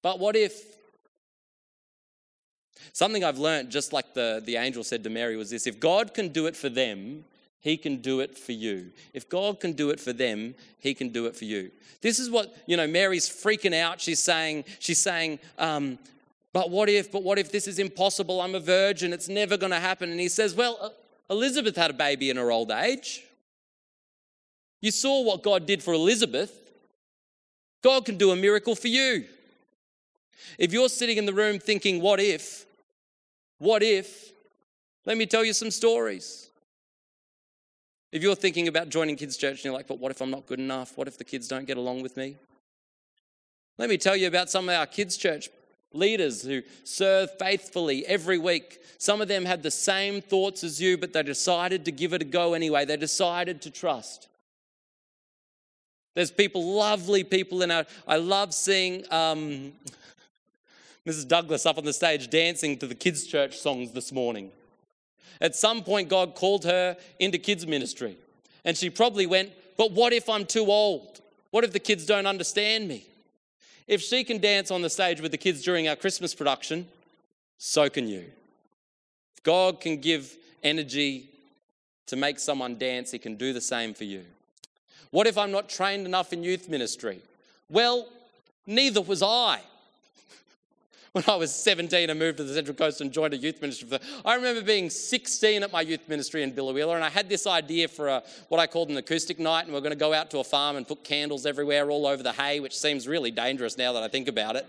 But 0.03 0.19
what 0.19 0.37
if? 0.37 0.79
Something 2.93 3.23
I've 3.23 3.39
learned, 3.39 3.71
just 3.71 3.93
like 3.93 4.15
the, 4.15 4.43
the 4.45 4.57
angel 4.57 4.83
said 4.83 5.05
to 5.05 5.11
Mary, 5.11 5.37
was 5.37 5.51
this 5.51 5.67
if 5.67 5.79
God 5.79 6.15
can 6.15 6.29
do 6.29 6.47
it 6.47 6.57
for 6.57 6.69
them, 6.69 7.25
he 7.61 7.77
can 7.77 7.97
do 7.97 8.21
it 8.21 8.39
for 8.39 8.53
you. 8.53 8.93
If 9.13 9.29
God 9.29 9.61
can 9.61 9.73
do 9.73 9.91
it 9.91 9.99
for 9.99 10.13
them, 10.13 10.55
he 10.79 10.95
can 10.95 11.09
do 11.09 11.27
it 11.27 11.37
for 11.37 11.45
you. 11.45 11.71
This 12.01 12.19
is 12.19 12.31
what, 12.31 12.57
you 12.67 12.77
know, 12.77 12.87
Mary's 12.87 13.29
freaking 13.29 13.75
out. 13.75 14.01
She's 14.01 14.23
saying, 14.23 14.65
she's 14.79 14.99
saying, 14.99 15.41
um, 15.59 15.99
but 16.53 16.71
what 16.71 16.89
if, 16.89 17.11
but 17.11 17.23
what 17.23 17.39
if 17.39 17.51
this 17.51 17.67
is 17.67 17.79
impossible? 17.79 18.41
I'm 18.41 18.55
a 18.55 18.61
virgin. 18.61 19.13
It's 19.13 19.29
never 19.29 19.57
going 19.57 19.73
to 19.73 19.81
happen. 19.81 20.11
And 20.11 20.21
he 20.21 20.29
says, 20.29 20.55
well, 20.55 20.95
Elizabeth 21.29 21.77
had 21.77 21.91
a 21.91 21.95
baby 21.95 22.31
in 22.31 22.37
her 22.37 22.51
old 22.51 22.71
age. 22.71 23.25
You 24.81 24.91
saw 24.93 25.23
what 25.23 25.43
God 25.43 25.67
did 25.67 25.83
for 25.83 25.93
Elizabeth. 25.93 26.53
God 27.83 28.05
can 28.05 28.17
do 28.17 28.31
a 28.31 28.37
miracle 28.37 28.75
for 28.75 28.89
you. 28.89 29.25
If 30.59 30.73
you're 30.73 30.89
sitting 30.89 31.19
in 31.19 31.27
the 31.27 31.33
room 31.33 31.59
thinking, 31.59 32.01
what 32.01 32.21
if? 32.21 32.65
What 33.59 33.83
if? 33.83 34.33
Let 35.05 35.17
me 35.17 35.27
tell 35.27 35.45
you 35.45 35.53
some 35.53 35.71
stories. 35.71 36.48
If 38.11 38.23
you're 38.23 38.35
thinking 38.35 38.69
about 38.69 38.89
joining 38.89 39.17
kids' 39.17 39.37
church 39.37 39.57
and 39.57 39.65
you're 39.65 39.75
like, 39.75 39.87
but 39.87 39.99
what 39.99 40.11
if 40.11 40.21
I'm 40.23 40.31
not 40.31 40.47
good 40.47 40.59
enough? 40.59 40.97
What 40.97 41.09
if 41.09 41.19
the 41.19 41.25
kids 41.25 41.47
don't 41.47 41.67
get 41.67 41.77
along 41.77 42.03
with 42.03 42.17
me? 42.17 42.37
Let 43.77 43.91
me 43.91 43.99
tell 43.99 44.17
you 44.17 44.27
about 44.27 44.51
some 44.51 44.69
of 44.69 44.75
our 44.75 44.87
kids' 44.87 45.17
church 45.17 45.51
leaders 45.93 46.43
who 46.43 46.63
serve 46.85 47.31
faithfully 47.39 48.07
every 48.07 48.39
week. 48.39 48.81
Some 48.99 49.21
of 49.21 49.29
them 49.29 49.45
had 49.45 49.63
the 49.63 49.71
same 49.71 50.21
thoughts 50.21 50.65
as 50.65 50.81
you, 50.81 50.97
but 50.97 51.13
they 51.13 51.23
decided 51.23 51.85
to 51.85 51.93
give 51.93 52.13
it 52.13 52.23
a 52.23 52.25
go 52.25 52.55
anyway. 52.55 52.85
They 52.85 52.97
decided 52.97 53.63
to 53.63 53.71
trust. 53.71 54.29
There's 56.15 56.31
people, 56.31 56.75
lovely 56.75 57.25
people 57.25 57.63
in 57.63 57.71
our. 57.71 57.87
I 58.07 58.17
love 58.17 58.53
seeing 58.53 59.05
um, 59.11 59.73
Mrs. 61.07 61.29
Douglas 61.29 61.65
up 61.65 61.79
on 61.79 61.85
the 61.85 61.93
stage 61.93 62.29
dancing 62.29 62.79
to 62.79 62.87
the 62.87 62.95
kids' 62.95 63.27
church 63.27 63.59
songs 63.59 63.93
this 63.93 64.11
morning. 64.13 64.51
At 65.41 65.55
some 65.55 65.83
point, 65.83 66.09
God 66.09 66.35
called 66.35 66.65
her 66.65 66.97
into 67.19 67.39
kids' 67.39 67.67
ministry. 67.67 68.17
And 68.65 68.77
she 68.77 68.91
probably 68.91 69.27
went, 69.27 69.53
But 69.77 69.93
what 69.93 70.13
if 70.13 70.29
I'm 70.29 70.45
too 70.45 70.67
old? 70.67 71.21
What 71.51 71.65
if 71.65 71.73
the 71.73 71.79
kids 71.79 72.05
don't 72.07 72.27
understand 72.27 72.89
me? 72.89 73.07
If 73.87 74.03
she 74.03 74.25
can 74.25 74.39
dance 74.39 74.71
on 74.71 74.83
the 74.83 74.91
stage 74.91 75.21
with 75.21 75.31
the 75.31 75.39
kids 75.39 75.63
during 75.63 75.89
our 75.89 75.97
Christmas 75.97 76.35
production, 76.35 76.87
so 77.57 77.89
can 77.89 78.07
you. 78.07 78.25
If 79.37 79.43
God 79.43 79.81
can 79.81 80.01
give 80.01 80.37
energy 80.63 81.31
to 82.07 82.17
make 82.17 82.39
someone 82.39 82.77
dance, 82.77 83.11
He 83.11 83.19
can 83.19 83.37
do 83.37 83.53
the 83.53 83.61
same 83.61 83.95
for 83.95 84.05
you. 84.05 84.25
What 85.11 85.27
if 85.27 85.39
I'm 85.39 85.51
not 85.51 85.69
trained 85.69 86.05
enough 86.05 86.33
in 86.33 86.45
youth 86.45 86.69
ministry? 86.69 87.21
Well, 87.71 88.09
neither 88.67 89.01
was 89.01 89.23
I 89.23 89.63
when 91.13 91.25
I 91.27 91.37
was 91.37 91.55
17 91.55 92.11
and 92.11 92.19
moved 92.19 92.39
to 92.39 92.45
the 92.45 92.55
Central 92.55 92.77
Coast 92.77 93.01
and 93.01 93.13
joined 93.13 93.35
a 93.35 93.37
youth 93.37 93.61
ministry. 93.61 93.99
I 94.25 94.35
remember 94.35 94.63
being 94.63 94.91
16 94.91 95.63
at 95.63 95.73
my 95.73 95.81
youth 95.81 96.09
ministry 96.09 96.43
in 96.43 96.53
Biloela, 96.53 96.95
and 96.95 97.05
I 97.05 97.09
had 97.09 97.29
this 97.29 97.47
idea 97.47 97.89
for 97.89 98.09
a, 98.09 98.23
what 98.49 98.59
I 98.61 98.67
called 98.67 98.91
an 98.91 98.97
acoustic 98.97 99.39
night, 99.39 99.65
and 99.65 99.73
we 99.73 99.79
are 99.79 99.83
going 99.83 99.91
to 99.91 99.97
go 99.97 100.13
out 100.13 100.31
to 100.33 100.39
a 100.39 100.45
farm 100.45 100.77
and 100.77 100.87
put 100.87 101.05
candles 101.05 101.47
everywhere 101.47 101.91
all 101.91 102.07
over 102.07 102.23
the 102.23 102.33
hay, 102.33 102.61
which 102.61 102.77
seems 102.77 103.09
really 103.09 103.31
dangerous 103.31 103.79
now 103.79 103.93
that 103.93 104.03
I 104.03 104.09
think 104.09 104.29
about 104.29 104.57
it. 104.57 104.67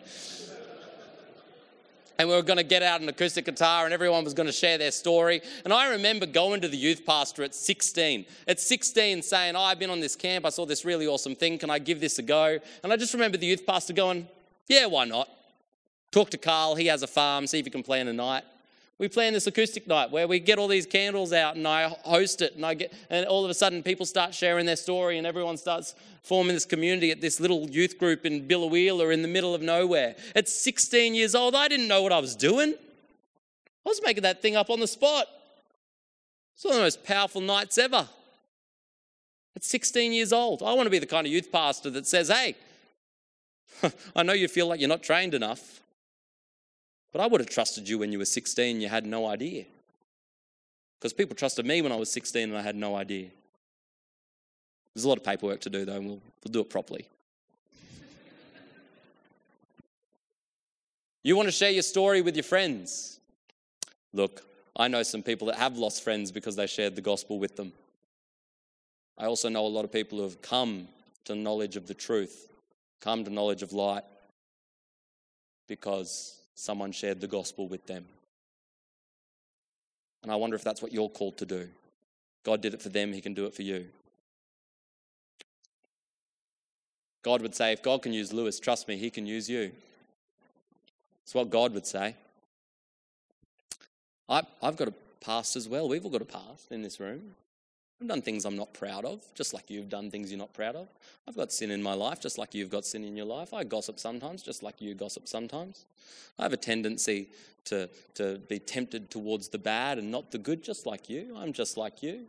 and 2.18 2.28
we 2.28 2.36
were 2.36 2.42
going 2.42 2.58
to 2.58 2.64
get 2.64 2.84
out 2.84 3.02
an 3.02 3.08
acoustic 3.10 3.46
guitar 3.46 3.86
and 3.86 3.94
everyone 3.94 4.26
was 4.26 4.34
going 4.34 4.48
to 4.48 4.54
share 4.54 4.78
their 4.78 4.92
story. 4.92 5.42
And 5.64 5.72
I 5.72 5.92
remember 5.92 6.26
going 6.26 6.60
to 6.62 6.68
the 6.68 6.78
youth 6.78 7.06
pastor 7.06 7.44
at 7.44 7.56
16. 7.56 8.26
At 8.48 8.60
16 8.60 9.22
saying, 9.22 9.56
oh, 9.56 9.62
I've 9.62 9.80
been 9.80 9.90
on 9.90 10.02
this 10.02 10.18
camp, 10.18 10.46
I 10.46 10.50
saw 10.50 10.66
this 10.66 10.84
really 10.84 11.08
awesome 11.08 11.36
thing, 11.36 11.58
can 11.58 11.70
I 11.70 11.80
give 11.80 12.02
this 12.02 12.20
a 12.20 12.22
go? 12.22 12.60
And 12.84 12.92
I 12.92 12.98
just 12.98 13.14
remember 13.14 13.38
the 13.38 13.48
youth 13.48 13.66
pastor 13.66 13.94
going, 13.94 14.28
yeah, 14.68 14.86
why 14.86 15.06
not? 15.06 15.30
Talk 16.12 16.30
to 16.32 16.38
Carl, 16.38 16.76
he 16.76 16.88
has 16.88 17.04
a 17.04 17.08
farm, 17.08 17.46
see 17.48 17.60
if 17.60 17.66
he 17.66 17.72
can 17.72 17.84
plan 17.84 18.08
a 18.08 18.14
night. 18.14 18.44
We 18.98 19.08
plan 19.08 19.32
this 19.32 19.48
acoustic 19.48 19.88
night 19.88 20.12
where 20.12 20.28
we 20.28 20.40
get 20.40 20.60
all 20.60 20.68
these 20.68 20.86
candles 20.86 21.32
out 21.32 21.56
and 21.56 21.66
I 21.66 21.88
host 21.88 22.42
it 22.42 22.56
and 22.56 22.66
I 22.66 22.74
get 22.74 22.94
and 23.10 23.26
all 23.26 23.46
of 23.46 23.50
a 23.50 23.54
sudden 23.54 23.82
people 23.82 24.06
start 24.06 24.36
sharing 24.36 24.66
their 24.66 24.76
story 24.76 25.18
and 25.18 25.26
everyone 25.26 25.56
starts 25.56 25.96
forming 26.22 26.54
this 26.54 26.66
community 26.66 27.10
at 27.10 27.22
this 27.22 27.40
little 27.40 27.70
youth 27.70 27.98
group 27.98 28.26
in 28.26 28.46
Biloela 28.46 29.14
in 29.14 29.22
the 29.22 29.30
middle 29.30 29.56
of 29.56 29.62
nowhere. 29.62 30.18
At 30.36 30.50
16 30.50 31.16
years 31.16 31.34
old, 31.34 31.56
I 31.56 31.70
didn't 31.70 31.88
know 31.88 32.02
what 32.02 32.12
I 32.12 32.20
was 32.20 32.36
doing. 32.36 32.74
I 32.74 33.90
was 33.90 34.02
making 34.04 34.24
that 34.24 34.42
thing 34.42 34.58
up 34.58 34.70
on 34.70 34.82
the 34.82 34.88
spot. 34.88 35.28
It's 36.56 36.66
one 36.66 36.74
of 36.74 36.80
the 36.80 36.84
most 36.84 37.06
powerful 37.06 37.40
nights 37.40 37.78
ever. 37.78 38.10
At 39.56 39.64
16 39.64 40.12
years 40.12 40.34
old, 40.34 40.62
I 40.62 40.74
want 40.74 40.88
to 40.88 40.92
be 40.92 41.00
the 41.00 41.06
kind 41.06 41.26
of 41.26 41.32
youth 41.32 41.54
pastor 41.54 41.90
that 41.92 42.06
says, 42.06 42.28
hey, 42.28 42.58
I 44.16 44.24
know 44.24 44.34
you 44.34 44.50
feel 44.50 44.68
like 44.68 44.82
you're 44.82 44.90
not 44.90 45.04
trained 45.04 45.34
enough, 45.34 45.80
but 47.12 47.22
I 47.22 47.28
would 47.28 47.42
have 47.42 47.50
trusted 47.50 47.90
you 47.90 48.00
when 48.00 48.12
you 48.12 48.20
were 48.20 48.26
16, 48.26 48.82
you 48.82 48.88
had 48.88 49.06
no 49.06 49.26
idea. 49.26 49.66
Because 51.00 51.14
people 51.14 51.36
trusted 51.36 51.66
me 51.66 51.82
when 51.82 51.92
I 51.92 51.96
was 51.96 52.12
16 52.12 52.50
and 52.50 52.58
I 52.58 52.62
had 52.62 52.76
no 52.76 52.96
idea. 52.96 53.30
There's 54.94 55.06
a 55.06 55.10
lot 55.10 55.18
of 55.18 55.24
paperwork 55.24 55.62
to 55.62 55.70
do, 55.70 55.86
though, 55.86 55.96
and 55.96 56.06
we'll, 56.06 56.22
we'll 56.44 56.52
do 56.52 56.60
it 56.60 56.70
properly. 56.70 57.08
you 61.24 61.36
want 61.36 61.48
to 61.48 61.52
share 61.52 61.72
your 61.72 61.84
story 61.84 62.22
with 62.22 62.36
your 62.36 62.44
friends? 62.44 63.20
Look, 64.14 64.44
I 64.76 64.88
know 64.88 65.04
some 65.04 65.24
people 65.24 65.48
that 65.48 65.56
have 65.56 65.78
lost 65.78 66.04
friends 66.04 66.32
because 66.32 66.56
they 66.56 66.68
shared 66.68 66.96
the 66.96 67.02
gospel 67.02 67.40
with 67.40 67.56
them. 67.56 67.72
I 69.18 69.26
also 69.26 69.50
know 69.50 69.66
a 69.66 69.68
lot 69.68 69.86
of 69.86 69.92
people 69.92 70.18
who 70.18 70.24
have 70.24 70.42
come 70.42 70.88
to 71.26 71.36
knowledge 71.36 71.76
of 71.76 71.88
the 71.88 71.94
truth, 71.94 72.48
come 73.02 73.24
to 73.24 73.30
knowledge 73.30 73.62
of 73.62 73.74
light 73.74 74.04
because 75.68 76.39
someone 76.60 76.92
shared 76.92 77.22
the 77.22 77.28
gospel 77.28 77.68
with 77.68 77.88
them. 77.88 78.06
And 80.22 80.32
I 80.32 80.36
wonder 80.36 80.56
if 80.56 80.64
that's 80.64 80.82
what 80.82 80.92
you're 80.92 81.10
called 81.10 81.38
to 81.38 81.46
do. 81.46 81.70
God 82.44 82.62
did 82.62 82.74
it 82.74 82.82
for 82.82 82.90
them, 82.90 83.14
He 83.14 83.22
can 83.22 83.34
do 83.34 83.46
it 83.46 83.54
for 83.54 83.62
you. 83.62 83.88
God 87.22 87.42
would 87.42 87.56
say, 87.56 87.72
if 87.72 87.82
God 87.82 88.02
can 88.02 88.14
use 88.14 88.34
Lewis, 88.34 88.60
trust 88.60 88.88
me, 88.88 88.98
He 88.98 89.10
can 89.10 89.26
use 89.26 89.50
you. 89.50 89.72
It's 91.24 91.34
what 91.34 91.50
God 91.50 91.74
would 91.74 91.88
say. 91.88 92.16
I, 94.28 94.44
have 94.62 94.78
got 94.78 94.90
a 94.90 94.94
past 95.22 95.56
as 95.56 95.68
well. 95.70 95.88
We've 95.88 96.04
all 96.04 96.12
got 96.12 96.22
a 96.22 96.26
past 96.26 96.72
in 96.72 96.82
this 96.82 97.00
room. 97.00 97.36
I've 98.02 98.08
done 98.08 98.22
things 98.22 98.46
I'm 98.46 98.56
not 98.56 98.74
proud 98.74 99.04
of, 99.04 99.22
just 99.36 99.54
like 99.54 99.70
you've 99.70 99.90
done 99.90 100.10
things 100.10 100.32
you're 100.32 100.40
not 100.40 100.54
proud 100.54 100.76
of. 100.76 100.88
I've 101.28 101.36
got 101.36 101.52
sin 101.52 101.70
in 101.70 101.84
my 101.84 101.94
life, 101.94 102.22
just 102.22 102.38
like 102.38 102.56
you've 102.56 102.70
got 102.70 102.86
sin 102.86 103.04
in 103.04 103.18
your 103.18 103.26
life. 103.26 103.54
I 103.54 103.66
gossip 103.66 104.00
sometimes, 104.00 104.42
just 104.42 104.64
like 104.64 104.82
you 104.82 104.96
gossip 104.96 105.28
sometimes. 105.28 105.86
I 106.38 106.44
have 106.44 106.54
a 106.54 106.58
tendency 106.58 107.28
to, 107.66 107.90
to 108.16 108.40
be 108.48 108.58
tempted 108.58 109.12
towards 109.12 109.50
the 109.50 109.58
bad 109.58 109.98
and 109.98 110.12
not 110.12 110.32
the 110.32 110.38
good, 110.38 110.64
just 110.64 110.86
like 110.86 111.10
you. 111.10 111.36
I'm 111.38 111.52
just 111.52 111.76
like 111.76 112.02
you. 112.02 112.22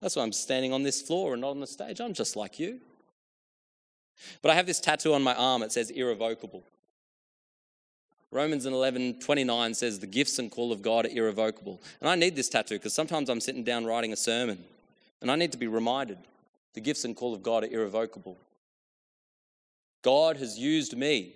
That's 0.00 0.14
why 0.14 0.22
I'm 0.22 0.32
standing 0.32 0.72
on 0.72 0.84
this 0.84 1.02
floor 1.02 1.32
and 1.32 1.40
not 1.40 1.50
on 1.50 1.60
the 1.60 1.66
stage. 1.66 2.00
I'm 2.00 2.14
just 2.14 2.36
like 2.36 2.60
you. 2.60 2.78
But 4.42 4.52
I 4.52 4.54
have 4.54 4.66
this 4.66 4.78
tattoo 4.78 5.14
on 5.14 5.22
my 5.22 5.34
arm. 5.34 5.62
It 5.62 5.72
says 5.72 5.90
irrevocable. 5.90 6.62
Romans 8.30 8.64
11 8.64 9.18
29 9.18 9.74
says 9.74 9.98
the 9.98 10.06
gifts 10.06 10.38
and 10.38 10.52
call 10.52 10.70
of 10.70 10.82
God 10.82 11.04
are 11.04 11.08
irrevocable. 11.08 11.82
And 12.00 12.08
I 12.08 12.14
need 12.14 12.36
this 12.36 12.48
tattoo 12.48 12.76
because 12.76 12.94
sometimes 12.94 13.28
I'm 13.28 13.40
sitting 13.40 13.64
down 13.64 13.86
writing 13.86 14.12
a 14.12 14.16
sermon 14.16 14.62
and 15.20 15.30
I 15.30 15.36
need 15.36 15.52
to 15.52 15.58
be 15.58 15.66
reminded 15.66 16.18
the 16.74 16.80
gifts 16.80 17.04
and 17.04 17.16
call 17.16 17.34
of 17.34 17.42
God 17.42 17.64
are 17.64 17.68
irrevocable. 17.68 18.38
God 20.02 20.36
has 20.36 20.58
used 20.58 20.96
me 20.96 21.34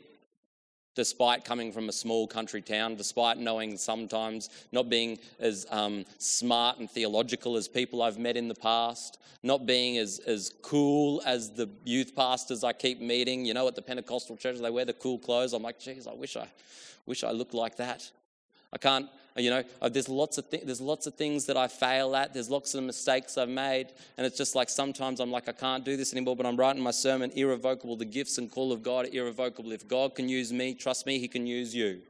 despite 0.94 1.44
coming 1.44 1.72
from 1.72 1.88
a 1.88 1.92
small 1.92 2.26
country 2.26 2.62
town, 2.62 2.94
despite 2.94 3.36
knowing 3.36 3.76
sometimes 3.76 4.48
not 4.72 4.88
being 4.88 5.18
as 5.40 5.66
um, 5.70 6.04
smart 6.18 6.78
and 6.78 6.88
theological 6.88 7.56
as 7.56 7.66
people 7.66 8.00
I've 8.00 8.18
met 8.18 8.36
in 8.36 8.48
the 8.48 8.54
past, 8.54 9.18
not 9.42 9.66
being 9.66 9.98
as, 9.98 10.20
as 10.20 10.52
cool 10.62 11.20
as 11.26 11.50
the 11.50 11.68
youth 11.84 12.14
pastors 12.14 12.62
I 12.62 12.72
keep 12.72 13.00
meeting. 13.00 13.44
You 13.44 13.54
know, 13.54 13.66
at 13.66 13.74
the 13.74 13.82
Pentecostal 13.82 14.36
church, 14.36 14.58
they 14.58 14.70
wear 14.70 14.84
the 14.84 14.92
cool 14.92 15.18
clothes. 15.18 15.52
I'm 15.52 15.62
like, 15.62 15.80
geez, 15.80 16.06
I 16.06 16.14
wish 16.14 16.36
I, 16.36 16.46
wish 17.06 17.24
I 17.24 17.32
looked 17.32 17.54
like 17.54 17.76
that. 17.76 18.08
I 18.72 18.78
can't, 18.78 19.08
you 19.36 19.50
know, 19.50 19.64
uh, 19.82 19.88
there's 19.88 20.08
lots 20.08 20.38
of 20.38 20.48
th- 20.48 20.62
there's 20.64 20.80
lots 20.80 21.08
of 21.08 21.14
things 21.14 21.46
that 21.46 21.56
I 21.56 21.66
fail 21.66 22.14
at. 22.14 22.32
There's 22.32 22.48
lots 22.48 22.74
of 22.74 22.84
mistakes 22.84 23.36
I've 23.36 23.48
made, 23.48 23.88
and 24.16 24.24
it's 24.24 24.38
just 24.38 24.54
like 24.54 24.68
sometimes 24.68 25.18
I'm 25.18 25.32
like 25.32 25.48
I 25.48 25.52
can't 25.52 25.84
do 25.84 25.96
this 25.96 26.12
anymore. 26.12 26.36
But 26.36 26.46
I'm 26.46 26.56
writing 26.56 26.82
my 26.82 26.92
sermon 26.92 27.32
irrevocable. 27.32 27.96
The 27.96 28.04
gifts 28.04 28.38
and 28.38 28.50
call 28.50 28.70
of 28.70 28.84
God 28.84 29.06
are 29.06 29.12
irrevocable. 29.12 29.72
If 29.72 29.88
God 29.88 30.14
can 30.14 30.28
use 30.28 30.52
me, 30.52 30.74
trust 30.74 31.04
me, 31.04 31.18
He 31.18 31.26
can 31.26 31.48
use 31.48 31.74
you. 31.74 32.00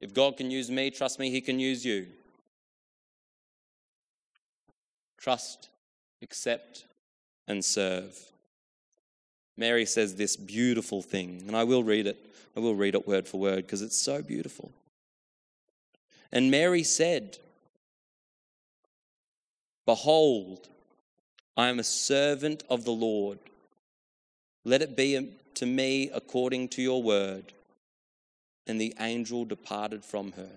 If 0.00 0.14
God 0.14 0.36
can 0.36 0.48
use 0.48 0.70
me, 0.70 0.90
trust 0.90 1.18
me, 1.18 1.30
He 1.30 1.40
can 1.40 1.58
use 1.58 1.84
you. 1.84 2.06
Trust, 5.16 5.70
accept, 6.22 6.84
and 7.48 7.64
serve. 7.64 8.16
Mary 9.56 9.86
says 9.86 10.14
this 10.14 10.36
beautiful 10.36 11.02
thing, 11.02 11.42
and 11.48 11.56
I 11.56 11.64
will 11.64 11.82
read 11.82 12.06
it. 12.06 12.16
I 12.56 12.60
will 12.60 12.76
read 12.76 12.94
it 12.94 13.08
word 13.08 13.26
for 13.26 13.40
word 13.40 13.66
because 13.66 13.82
it's 13.82 13.98
so 13.98 14.22
beautiful. 14.22 14.70
And 16.32 16.50
Mary 16.50 16.82
said, 16.82 17.38
Behold, 19.86 20.68
I 21.56 21.68
am 21.68 21.78
a 21.78 21.84
servant 21.84 22.62
of 22.68 22.84
the 22.84 22.92
Lord. 22.92 23.38
Let 24.64 24.82
it 24.82 24.96
be 24.96 25.30
to 25.54 25.66
me 25.66 26.10
according 26.12 26.68
to 26.70 26.82
your 26.82 27.02
word. 27.02 27.52
And 28.66 28.78
the 28.78 28.94
angel 29.00 29.46
departed 29.46 30.04
from 30.04 30.32
her. 30.32 30.50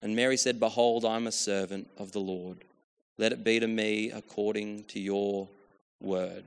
And 0.00 0.14
Mary 0.14 0.36
said, 0.36 0.60
Behold, 0.60 1.04
I 1.04 1.16
am 1.16 1.26
a 1.26 1.32
servant 1.32 1.88
of 1.98 2.12
the 2.12 2.20
Lord. 2.20 2.58
Let 3.18 3.32
it 3.32 3.42
be 3.42 3.58
to 3.58 3.66
me 3.66 4.10
according 4.10 4.84
to 4.84 5.00
your 5.00 5.48
word. 6.00 6.44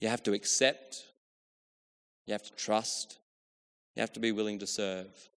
You 0.00 0.08
have 0.08 0.22
to 0.24 0.32
accept, 0.32 1.04
you 2.26 2.32
have 2.32 2.42
to 2.42 2.52
trust, 2.52 3.18
you 3.94 4.00
have 4.00 4.12
to 4.14 4.20
be 4.20 4.32
willing 4.32 4.58
to 4.58 4.66
serve. 4.66 5.29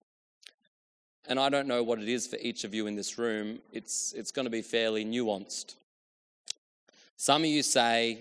And 1.27 1.39
I 1.39 1.49
don't 1.49 1.67
know 1.67 1.83
what 1.83 1.99
it 1.99 2.09
is 2.09 2.27
for 2.27 2.37
each 2.37 2.63
of 2.63 2.73
you 2.73 2.87
in 2.87 2.95
this 2.95 3.17
room. 3.17 3.59
It's, 3.71 4.13
it's 4.13 4.31
going 4.31 4.45
to 4.45 4.49
be 4.49 4.61
fairly 4.61 5.05
nuanced. 5.05 5.75
Some 7.15 7.43
of 7.43 7.49
you 7.49 7.63
say, 7.63 8.19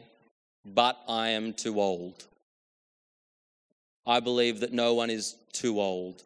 but 0.65 0.99
I 1.09 1.31
am 1.31 1.53
too 1.53 1.81
old. 1.81 2.27
I 4.07 4.21
believe 4.21 4.61
that 4.61 4.73
no 4.73 4.95
one 4.95 5.11
is 5.11 5.37
too 5.53 5.81
old. 5.81 6.23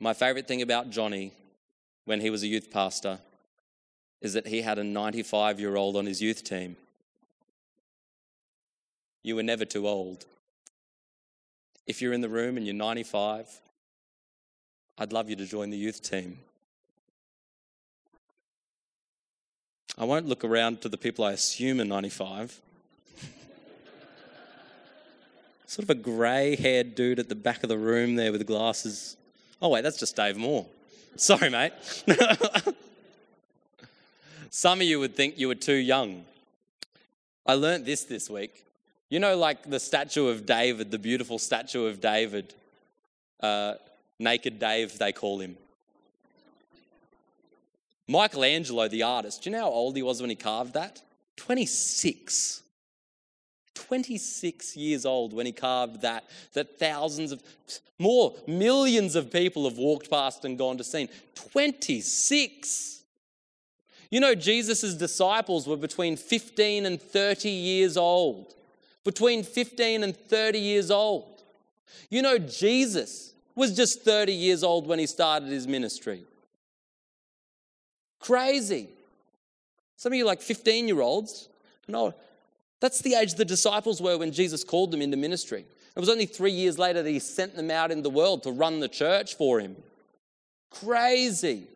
My 0.00 0.14
favorite 0.14 0.46
thing 0.46 0.62
about 0.62 0.90
Johnny 0.90 1.32
when 2.04 2.20
he 2.20 2.30
was 2.30 2.42
a 2.42 2.46
youth 2.46 2.70
pastor 2.70 3.18
is 4.20 4.32
that 4.32 4.46
he 4.46 4.62
had 4.62 4.78
a 4.78 4.84
95 4.84 5.60
year 5.60 5.76
old 5.76 5.96
on 5.96 6.06
his 6.06 6.22
youth 6.22 6.44
team. 6.44 6.76
You 9.22 9.36
were 9.36 9.42
never 9.42 9.64
too 9.64 9.86
old. 9.86 10.24
If 11.86 12.00
you're 12.00 12.12
in 12.12 12.20
the 12.20 12.28
room 12.28 12.56
and 12.56 12.66
you're 12.66 12.74
95, 12.74 13.46
I'd 15.00 15.12
love 15.12 15.30
you 15.30 15.36
to 15.36 15.46
join 15.46 15.70
the 15.70 15.76
youth 15.76 16.02
team. 16.02 16.38
I 19.96 20.04
won't 20.04 20.26
look 20.26 20.44
around 20.44 20.80
to 20.80 20.88
the 20.88 20.96
people 20.96 21.24
I 21.24 21.32
assume 21.32 21.80
are 21.80 21.84
95. 21.84 22.60
sort 25.66 25.84
of 25.84 25.90
a 25.90 25.94
grey 25.94 26.56
haired 26.56 26.96
dude 26.96 27.20
at 27.20 27.28
the 27.28 27.36
back 27.36 27.62
of 27.62 27.68
the 27.68 27.78
room 27.78 28.16
there 28.16 28.32
with 28.32 28.44
glasses. 28.44 29.16
Oh, 29.62 29.68
wait, 29.68 29.82
that's 29.82 29.98
just 29.98 30.16
Dave 30.16 30.36
Moore. 30.36 30.66
Sorry, 31.14 31.50
mate. 31.50 31.72
Some 34.50 34.80
of 34.80 34.86
you 34.86 34.98
would 34.98 35.14
think 35.14 35.38
you 35.38 35.46
were 35.46 35.54
too 35.54 35.74
young. 35.74 36.24
I 37.46 37.54
learnt 37.54 37.84
this 37.84 38.02
this 38.02 38.28
week. 38.28 38.64
You 39.10 39.20
know, 39.20 39.36
like 39.36 39.62
the 39.62 39.78
statue 39.78 40.26
of 40.26 40.44
David, 40.44 40.90
the 40.90 40.98
beautiful 40.98 41.38
statue 41.38 41.86
of 41.86 42.00
David. 42.00 42.52
Uh, 43.40 43.74
Naked 44.18 44.58
Dave, 44.58 44.98
they 44.98 45.12
call 45.12 45.40
him. 45.40 45.56
Michelangelo, 48.08 48.88
the 48.88 49.02
artist, 49.02 49.42
do 49.42 49.50
you 49.50 49.56
know 49.56 49.64
how 49.64 49.70
old 49.70 49.94
he 49.94 50.02
was 50.02 50.20
when 50.20 50.30
he 50.30 50.36
carved 50.36 50.74
that? 50.74 51.02
26. 51.36 52.62
26 53.74 54.76
years 54.76 55.06
old 55.06 55.32
when 55.32 55.46
he 55.46 55.52
carved 55.52 56.02
that, 56.02 56.24
that 56.54 56.78
thousands 56.78 57.32
of, 57.32 57.42
more, 57.98 58.34
millions 58.46 59.14
of 59.14 59.30
people 59.30 59.68
have 59.68 59.78
walked 59.78 60.10
past 60.10 60.44
and 60.44 60.58
gone 60.58 60.76
to 60.78 60.84
see. 60.84 61.08
26. 61.34 63.02
You 64.10 64.20
know, 64.20 64.34
Jesus' 64.34 64.94
disciples 64.94 65.66
were 65.68 65.76
between 65.76 66.16
15 66.16 66.86
and 66.86 67.00
30 67.00 67.50
years 67.50 67.96
old. 67.96 68.54
Between 69.04 69.42
15 69.42 70.02
and 70.02 70.16
30 70.16 70.58
years 70.58 70.90
old. 70.90 71.42
You 72.10 72.22
know, 72.22 72.38
Jesus 72.38 73.34
was 73.58 73.76
just 73.76 74.02
30 74.02 74.32
years 74.32 74.62
old 74.62 74.86
when 74.86 74.98
he 74.98 75.06
started 75.06 75.48
his 75.48 75.66
ministry. 75.66 76.24
Crazy. 78.20 78.88
Some 79.96 80.12
of 80.12 80.16
you 80.16 80.24
like 80.24 80.40
15 80.40 80.86
year 80.86 81.00
olds. 81.00 81.48
No, 81.88 82.14
that's 82.80 83.00
the 83.00 83.14
age 83.14 83.34
the 83.34 83.44
disciples 83.44 84.00
were 84.00 84.16
when 84.16 84.32
Jesus 84.32 84.64
called 84.64 84.92
them 84.92 85.02
into 85.02 85.16
ministry. 85.16 85.64
It 85.96 86.00
was 86.00 86.08
only 86.08 86.26
three 86.26 86.52
years 86.52 86.78
later 86.78 87.02
that 87.02 87.10
he 87.10 87.18
sent 87.18 87.56
them 87.56 87.70
out 87.70 87.90
in 87.90 88.02
the 88.02 88.10
world 88.10 88.44
to 88.44 88.52
run 88.52 88.78
the 88.78 88.88
church 88.88 89.34
for 89.34 89.58
him. 89.58 89.76
Crazy. 90.70 91.66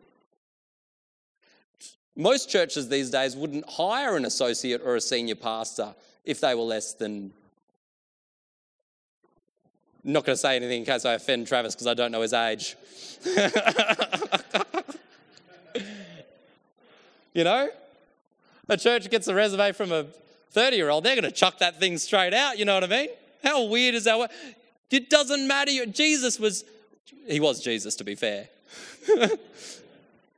Most 2.15 2.49
churches 2.49 2.87
these 2.87 3.09
days 3.09 3.35
wouldn't 3.35 3.67
hire 3.67 4.15
an 4.15 4.23
associate 4.23 4.81
or 4.85 4.95
a 4.95 5.01
senior 5.01 5.35
pastor 5.35 5.95
if 6.23 6.39
they 6.39 6.55
were 6.55 6.61
less 6.61 6.93
than. 6.93 7.33
I'm 10.05 10.11
not 10.11 10.25
going 10.25 10.33
to 10.33 10.39
say 10.39 10.55
anything 10.55 10.79
in 10.79 10.85
case 10.85 11.05
I 11.05 11.13
offend 11.13 11.47
Travis 11.47 11.75
because 11.75 11.87
I 11.87 11.93
don't 11.93 12.11
know 12.11 12.21
his 12.21 12.33
age. 12.33 12.75
you 17.33 17.43
know? 17.43 17.69
A 18.69 18.77
church 18.77 19.09
gets 19.09 19.27
a 19.27 19.35
resume 19.35 19.71
from 19.71 19.91
a 19.91 20.05
30 20.51 20.75
year 20.75 20.89
old, 20.89 21.03
they're 21.03 21.15
going 21.15 21.23
to 21.23 21.31
chuck 21.31 21.59
that 21.59 21.79
thing 21.79 21.97
straight 21.97 22.33
out. 22.33 22.59
You 22.59 22.65
know 22.65 22.75
what 22.75 22.83
I 22.83 22.87
mean? 22.87 23.09
How 23.43 23.63
weird 23.63 23.95
is 23.95 24.03
that? 24.05 24.31
It 24.91 25.09
doesn't 25.09 25.47
matter. 25.47 25.85
Jesus 25.85 26.39
was, 26.39 26.63
he 27.27 27.39
was 27.39 27.61
Jesus 27.61 27.95
to 27.95 28.03
be 28.03 28.15
fair. 28.15 28.49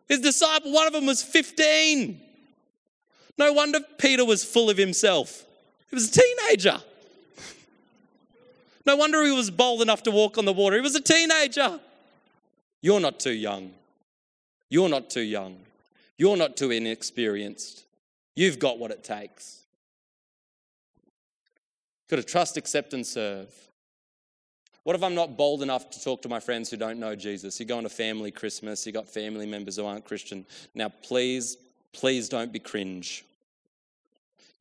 His 0.07 0.19
disciple, 0.21 0.71
one 0.71 0.87
of 0.87 0.93
them 0.93 1.05
was 1.05 1.21
15. 1.21 2.21
No 3.37 3.53
wonder 3.53 3.79
Peter 3.97 4.23
was 4.23 4.45
full 4.45 4.69
of 4.69 4.77
himself. 4.77 5.43
He 5.89 5.95
was 5.95 6.15
a 6.15 6.21
teenager. 6.21 6.81
No 8.85 8.95
wonder 8.95 9.23
he 9.23 9.31
was 9.31 9.49
bold 9.49 9.81
enough 9.81 10.03
to 10.03 10.11
walk 10.11 10.37
on 10.37 10.45
the 10.45 10.53
water. 10.53 10.75
He 10.75 10.81
was 10.81 10.95
a 10.95 11.01
teenager. 11.01 11.79
You're 12.81 12.99
not 12.99 13.19
too 13.19 13.33
young. 13.33 13.71
You're 14.69 14.89
not 14.89 15.09
too 15.09 15.21
young. 15.21 15.57
You're 16.17 16.37
not 16.37 16.55
too 16.55 16.71
inexperienced. 16.71 17.83
You've 18.35 18.59
got 18.59 18.77
what 18.77 18.91
it 18.91 19.03
takes. 19.03 19.63
Got 22.09 22.17
to 22.17 22.23
trust, 22.23 22.57
accept, 22.57 22.93
and 22.93 23.05
serve. 23.05 23.49
What 24.83 24.95
if 24.95 25.01
I'm 25.01 25.15
not 25.15 25.35
bold 25.35 25.63
enough 25.63 25.89
to 25.89 26.03
talk 26.03 26.21
to 26.21 26.29
my 26.29 26.39
friends 26.39 26.69
who 26.69 26.77
don't 26.77 26.99
know 26.99 27.15
Jesus? 27.15 27.59
You 27.59 27.65
go 27.65 27.77
on 27.77 27.87
a 27.87 27.89
family 27.89 28.29
Christmas, 28.29 28.85
you 28.85 28.91
got 28.91 29.07
family 29.07 29.47
members 29.47 29.77
who 29.77 29.85
aren't 29.85 30.05
Christian. 30.05 30.45
Now, 30.75 30.89
please, 30.89 31.57
please 31.91 32.29
don't 32.29 32.53
be 32.53 32.59
cringe. 32.59 33.25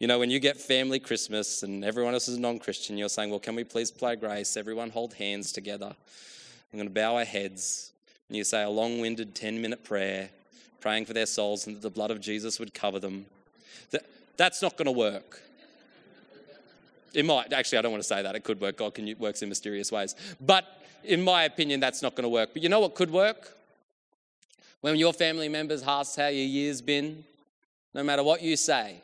You 0.04 0.08
know, 0.08 0.18
when 0.18 0.28
you 0.28 0.38
get 0.38 0.58
family 0.58 1.00
Christmas 1.00 1.62
and 1.62 1.82
everyone 1.82 2.12
else 2.12 2.28
is 2.28 2.36
a 2.36 2.40
non 2.40 2.58
Christian, 2.58 2.98
you're 2.98 3.08
saying, 3.08 3.30
Well, 3.30 3.38
can 3.38 3.54
we 3.54 3.64
please 3.64 3.90
play 3.90 4.16
grace? 4.16 4.54
Everyone 4.54 4.90
hold 4.90 5.14
hands 5.14 5.50
together. 5.50 5.86
I'm 5.86 6.78
going 6.78 6.90
to 6.90 6.94
bow 6.94 7.16
our 7.16 7.24
heads. 7.24 7.90
And 8.28 8.36
you 8.36 8.44
say 8.44 8.62
a 8.64 8.68
long 8.68 9.00
winded 9.00 9.34
10 9.34 9.62
minute 9.62 9.82
prayer, 9.82 10.28
praying 10.82 11.06
for 11.06 11.14
their 11.14 11.24
souls 11.24 11.66
and 11.66 11.76
that 11.76 11.80
the 11.80 11.88
blood 11.88 12.10
of 12.10 12.20
Jesus 12.20 12.60
would 12.60 12.74
cover 12.74 13.00
them. 13.00 13.24
That, 13.92 14.04
that's 14.36 14.60
not 14.60 14.76
going 14.76 14.84
to 14.84 14.92
work. 14.92 15.40
It 17.14 17.24
might, 17.24 17.54
actually, 17.54 17.78
I 17.78 17.80
don't 17.80 17.92
want 17.92 18.02
to 18.02 18.06
say 18.06 18.20
that. 18.20 18.36
It 18.36 18.44
could 18.44 18.60
work. 18.60 18.76
God 18.76 18.92
can 18.92 19.16
works 19.18 19.40
in 19.40 19.48
mysterious 19.48 19.90
ways. 19.90 20.16
But 20.38 20.66
in 21.02 21.22
my 21.24 21.44
opinion, 21.44 21.80
that's 21.80 22.02
not 22.02 22.14
going 22.14 22.24
to 22.24 22.28
work. 22.28 22.50
But 22.52 22.62
you 22.62 22.68
know 22.68 22.80
what 22.80 22.94
could 22.94 23.10
work? 23.10 23.56
When 24.82 24.96
your 24.96 25.14
family 25.14 25.48
members 25.48 25.82
ask 25.82 26.18
how 26.18 26.26
your 26.26 26.44
year's 26.44 26.82
been, 26.82 27.24
no 27.94 28.02
matter 28.02 28.22
what 28.22 28.42
you 28.42 28.58
say, 28.58 29.00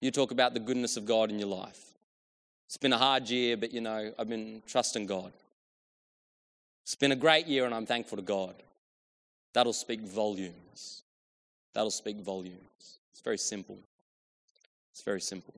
you 0.00 0.10
talk 0.10 0.30
about 0.30 0.54
the 0.54 0.60
goodness 0.60 0.96
of 0.96 1.06
God 1.06 1.30
in 1.30 1.38
your 1.38 1.48
life. 1.48 1.80
It's 2.66 2.76
been 2.76 2.92
a 2.92 2.98
hard 2.98 3.28
year, 3.30 3.56
but 3.56 3.72
you 3.72 3.80
know, 3.80 4.12
I've 4.18 4.28
been 4.28 4.62
trusting 4.66 5.06
God. 5.06 5.32
It's 6.82 6.94
been 6.94 7.12
a 7.12 7.16
great 7.16 7.46
year, 7.46 7.64
and 7.64 7.74
I'm 7.74 7.86
thankful 7.86 8.16
to 8.16 8.22
God. 8.22 8.54
That'll 9.54 9.72
speak 9.72 10.00
volumes. 10.00 11.02
That'll 11.74 11.90
speak 11.90 12.20
volumes. 12.20 12.98
It's 13.12 13.20
very 13.24 13.38
simple. 13.38 13.78
It's 14.92 15.02
very 15.02 15.20
simple. 15.20 15.54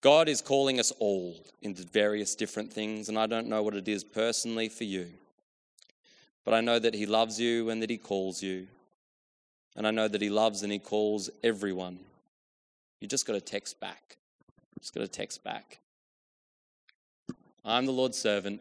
God 0.00 0.28
is 0.28 0.40
calling 0.40 0.78
us 0.78 0.92
all 0.98 1.36
into 1.62 1.82
various 1.82 2.34
different 2.34 2.72
things, 2.72 3.08
and 3.08 3.18
I 3.18 3.26
don't 3.26 3.48
know 3.48 3.62
what 3.62 3.74
it 3.74 3.88
is 3.88 4.04
personally 4.04 4.68
for 4.68 4.84
you. 4.84 5.08
But 6.44 6.54
I 6.54 6.60
know 6.60 6.78
that 6.78 6.94
He 6.94 7.06
loves 7.06 7.40
you 7.40 7.70
and 7.70 7.82
that 7.82 7.90
He 7.90 7.98
calls 7.98 8.42
you. 8.42 8.68
And 9.76 9.86
I 9.86 9.90
know 9.90 10.08
that 10.08 10.22
He 10.22 10.30
loves 10.30 10.62
and 10.62 10.72
He 10.72 10.78
calls 10.78 11.28
everyone. 11.44 11.98
You 13.00 13.08
just 13.08 13.26
got 13.26 13.34
to 13.34 13.40
text 13.40 13.78
back. 13.78 14.16
Just 14.80 14.94
got 14.94 15.02
to 15.02 15.08
text 15.08 15.44
back. 15.44 15.78
I'm 17.64 17.84
the 17.84 17.92
Lord's 17.92 18.18
servant. 18.18 18.60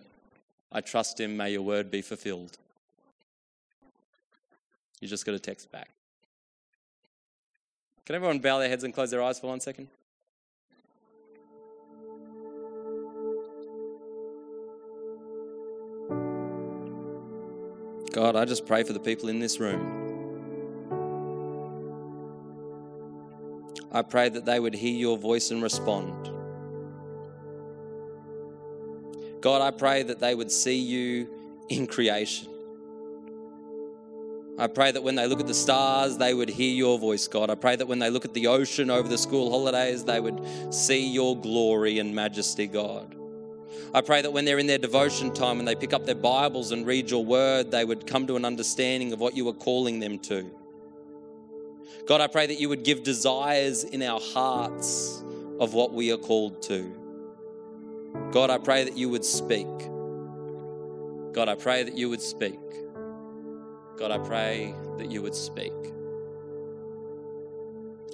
I 0.71 0.81
trust 0.81 1.19
Him. 1.19 1.37
May 1.37 1.51
your 1.51 1.61
word 1.61 1.89
be 1.89 2.01
fulfilled. 2.01 2.57
You 4.99 5.07
just 5.07 5.25
got 5.25 5.31
to 5.31 5.39
text 5.39 5.71
back. 5.71 5.89
Can 8.05 8.15
everyone 8.15 8.39
bow 8.39 8.59
their 8.59 8.69
heads 8.69 8.83
and 8.83 8.93
close 8.93 9.09
their 9.09 9.21
eyes 9.21 9.39
for 9.39 9.47
one 9.47 9.59
second? 9.59 9.87
God, 18.11 18.35
I 18.35 18.45
just 18.45 18.65
pray 18.65 18.83
for 18.83 18.93
the 18.93 18.99
people 18.99 19.27
in 19.27 19.39
this 19.39 19.59
room. 19.59 20.04
I 23.95 24.01
pray 24.01 24.27
that 24.27 24.43
they 24.43 24.59
would 24.59 24.73
hear 24.73 24.93
your 24.93 25.17
voice 25.17 25.51
and 25.51 25.63
respond. 25.63 26.29
God, 29.39 29.61
I 29.61 29.71
pray 29.71 30.03
that 30.03 30.19
they 30.19 30.35
would 30.35 30.51
see 30.51 30.77
you 30.77 31.29
in 31.69 31.87
creation. 31.87 32.49
I 34.59 34.67
pray 34.67 34.91
that 34.91 35.01
when 35.01 35.15
they 35.15 35.27
look 35.27 35.39
at 35.39 35.47
the 35.47 35.53
stars, 35.53 36.17
they 36.17 36.33
would 36.33 36.49
hear 36.49 36.75
your 36.75 36.99
voice, 36.99 37.25
God. 37.29 37.49
I 37.49 37.55
pray 37.55 37.77
that 37.77 37.87
when 37.87 37.99
they 37.99 38.09
look 38.09 38.25
at 38.25 38.33
the 38.33 38.47
ocean 38.47 38.89
over 38.89 39.07
the 39.07 39.17
school 39.17 39.49
holidays, 39.49 40.03
they 40.03 40.19
would 40.19 40.41
see 40.73 41.07
your 41.07 41.37
glory 41.37 41.99
and 41.99 42.13
majesty, 42.13 42.67
God. 42.67 43.15
I 43.93 44.01
pray 44.01 44.21
that 44.21 44.33
when 44.33 44.43
they're 44.43 44.59
in 44.59 44.67
their 44.67 44.77
devotion 44.77 45.33
time 45.33 45.59
and 45.59 45.65
they 45.65 45.75
pick 45.75 45.93
up 45.93 46.05
their 46.05 46.15
Bibles 46.15 46.73
and 46.73 46.85
read 46.85 47.09
your 47.09 47.23
word, 47.23 47.71
they 47.71 47.85
would 47.85 48.05
come 48.05 48.27
to 48.27 48.35
an 48.35 48.43
understanding 48.43 49.13
of 49.13 49.21
what 49.21 49.37
you 49.37 49.47
are 49.47 49.53
calling 49.53 50.01
them 50.01 50.19
to. 50.19 50.51
God, 52.05 52.21
I 52.21 52.27
pray 52.27 52.47
that 52.47 52.59
you 52.59 52.69
would 52.69 52.83
give 52.83 53.03
desires 53.03 53.83
in 53.83 54.01
our 54.01 54.19
hearts 54.19 55.23
of 55.59 55.73
what 55.73 55.93
we 55.93 56.11
are 56.11 56.17
called 56.17 56.61
to. 56.63 56.93
God, 58.31 58.49
I 58.49 58.57
pray 58.57 58.83
that 58.83 58.97
you 58.97 59.09
would 59.09 59.25
speak. 59.25 59.67
God, 61.33 61.49
I 61.49 61.55
pray 61.55 61.83
that 61.83 61.97
you 61.97 62.09
would 62.09 62.21
speak. 62.21 62.59
God, 63.97 64.11
I 64.11 64.17
pray 64.17 64.73
that 64.97 65.11
you 65.11 65.21
would 65.21 65.35
speak. 65.35 65.73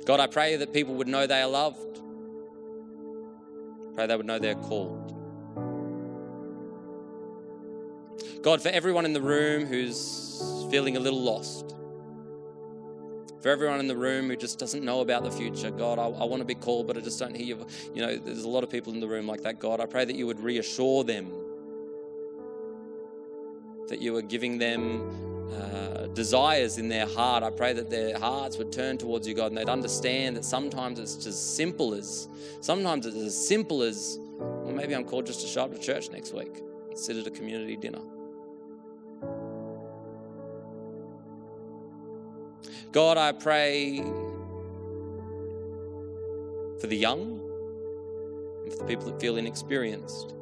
God, 0.05 0.19
I 0.19 0.27
pray 0.27 0.55
that 0.57 0.73
people 0.73 0.95
would 0.95 1.07
know 1.07 1.27
they 1.27 1.41
are 1.41 1.49
loved. 1.49 2.01
Pray 3.95 4.07
they 4.07 4.15
would 4.15 4.25
know 4.25 4.39
they're 4.39 4.55
called. 4.55 5.11
God, 8.41 8.61
for 8.61 8.69
everyone 8.69 9.05
in 9.05 9.13
the 9.13 9.21
room 9.21 9.65
who's 9.65 10.67
feeling 10.71 10.97
a 10.97 10.99
little 10.99 11.21
lost, 11.21 11.70
for 13.41 13.49
everyone 13.49 13.79
in 13.79 13.87
the 13.87 13.97
room 13.97 14.27
who 14.27 14.35
just 14.35 14.59
doesn't 14.59 14.83
know 14.83 15.01
about 15.01 15.23
the 15.23 15.31
future, 15.31 15.71
God, 15.71 15.97
I, 15.97 16.03
I 16.03 16.25
want 16.25 16.41
to 16.41 16.45
be 16.45 16.55
called, 16.55 16.87
but 16.87 16.97
I 16.97 17.01
just 17.01 17.19
don't 17.19 17.35
hear 17.35 17.45
you. 17.45 17.67
You 17.93 18.01
know, 18.01 18.17
there's 18.17 18.43
a 18.43 18.49
lot 18.49 18.63
of 18.63 18.69
people 18.69 18.93
in 18.93 18.99
the 18.99 19.07
room 19.07 19.27
like 19.27 19.41
that, 19.41 19.59
God. 19.59 19.79
I 19.79 19.87
pray 19.87 20.05
that 20.05 20.15
you 20.15 20.27
would 20.27 20.39
reassure 20.39 21.03
them, 21.03 21.31
that 23.87 23.99
you 23.99 24.15
are 24.17 24.21
giving 24.21 24.59
them 24.59 25.49
uh, 25.53 26.07
desires 26.07 26.77
in 26.77 26.87
their 26.87 27.07
heart. 27.07 27.43
I 27.43 27.49
pray 27.49 27.73
that 27.73 27.89
their 27.89 28.17
hearts 28.19 28.57
would 28.57 28.71
turn 28.71 28.99
towards 28.99 29.27
you, 29.27 29.33
God, 29.33 29.47
and 29.47 29.57
they'd 29.57 29.69
understand 29.69 30.35
that 30.37 30.45
sometimes 30.45 30.99
it's 30.99 31.15
just 31.15 31.55
simple 31.55 31.95
as, 31.95 32.27
sometimes 32.61 33.07
it's 33.07 33.17
as 33.17 33.47
simple 33.47 33.81
as, 33.81 34.19
well, 34.39 34.73
maybe 34.73 34.93
I'm 34.93 35.03
called 35.03 35.25
just 35.25 35.41
to 35.41 35.47
show 35.47 35.63
up 35.63 35.73
to 35.73 35.79
church 35.79 36.11
next 36.11 36.33
week, 36.33 36.61
sit 36.95 37.17
at 37.17 37.25
a 37.25 37.31
community 37.31 37.75
dinner. 37.75 38.01
God, 42.91 43.17
I 43.17 43.31
pray 43.31 43.99
for 46.79 46.87
the 46.87 46.97
young 46.97 47.39
and 48.63 48.73
for 48.73 48.79
the 48.79 48.85
people 48.85 49.05
that 49.05 49.19
feel 49.21 49.37
inexperienced. 49.37 50.33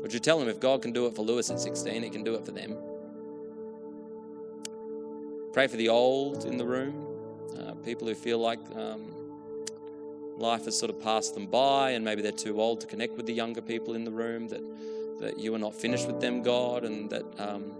Would 0.00 0.12
you 0.12 0.18
tell 0.18 0.38
them 0.38 0.48
if 0.48 0.58
God 0.58 0.82
can 0.82 0.92
do 0.92 1.06
it 1.06 1.14
for 1.14 1.22
Lewis 1.22 1.50
at 1.50 1.60
16, 1.60 2.02
He 2.02 2.10
can 2.10 2.24
do 2.24 2.34
it 2.34 2.44
for 2.44 2.50
them? 2.50 2.76
Pray 5.52 5.66
for 5.66 5.76
the 5.76 5.90
old 5.90 6.44
in 6.46 6.56
the 6.56 6.64
room, 6.64 7.06
uh, 7.60 7.74
people 7.84 8.08
who 8.08 8.14
feel 8.14 8.38
like 8.38 8.58
um, 8.74 9.12
life 10.38 10.64
has 10.64 10.76
sort 10.76 10.90
of 10.90 11.00
passed 11.00 11.34
them 11.34 11.46
by 11.46 11.90
and 11.90 12.04
maybe 12.04 12.22
they're 12.22 12.32
too 12.32 12.60
old 12.60 12.80
to 12.80 12.86
connect 12.86 13.16
with 13.16 13.26
the 13.26 13.34
younger 13.34 13.60
people 13.60 13.94
in 13.94 14.04
the 14.04 14.10
room, 14.10 14.48
that, 14.48 14.62
that 15.20 15.38
you 15.38 15.54
are 15.54 15.58
not 15.58 15.74
finished 15.74 16.06
with 16.06 16.20
them, 16.20 16.42
God, 16.42 16.84
and 16.84 17.10
that 17.10 17.24
um, 17.38 17.72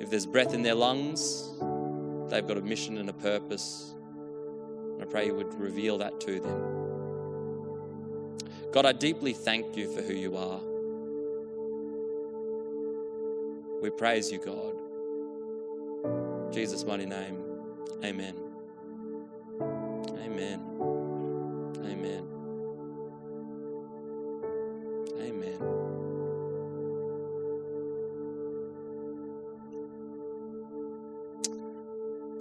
if 0.00 0.10
there's 0.10 0.26
breath 0.26 0.54
in 0.54 0.62
their 0.62 0.74
lungs, 0.74 1.50
they've 2.30 2.46
got 2.46 2.58
a 2.58 2.62
mission 2.62 2.98
and 2.98 3.08
a 3.08 3.12
purpose. 3.12 3.94
And 4.94 5.02
I 5.02 5.06
pray 5.06 5.26
you 5.26 5.34
would 5.34 5.54
reveal 5.54 5.98
that 5.98 6.20
to 6.20 6.40
them. 6.40 6.74
God, 8.72 8.86
I 8.86 8.92
deeply 8.92 9.32
thank 9.32 9.76
you 9.76 9.88
for 9.94 10.02
who 10.02 10.14
you 10.14 10.36
are. 10.36 10.60
We 13.80 13.90
praise 13.90 14.32
you, 14.32 14.38
God. 14.38 14.74
In 16.46 16.52
Jesus' 16.52 16.84
mighty 16.84 17.06
name, 17.06 17.36
amen. 18.02 18.34
Amen. 20.24 20.60
Amen. 21.84 22.33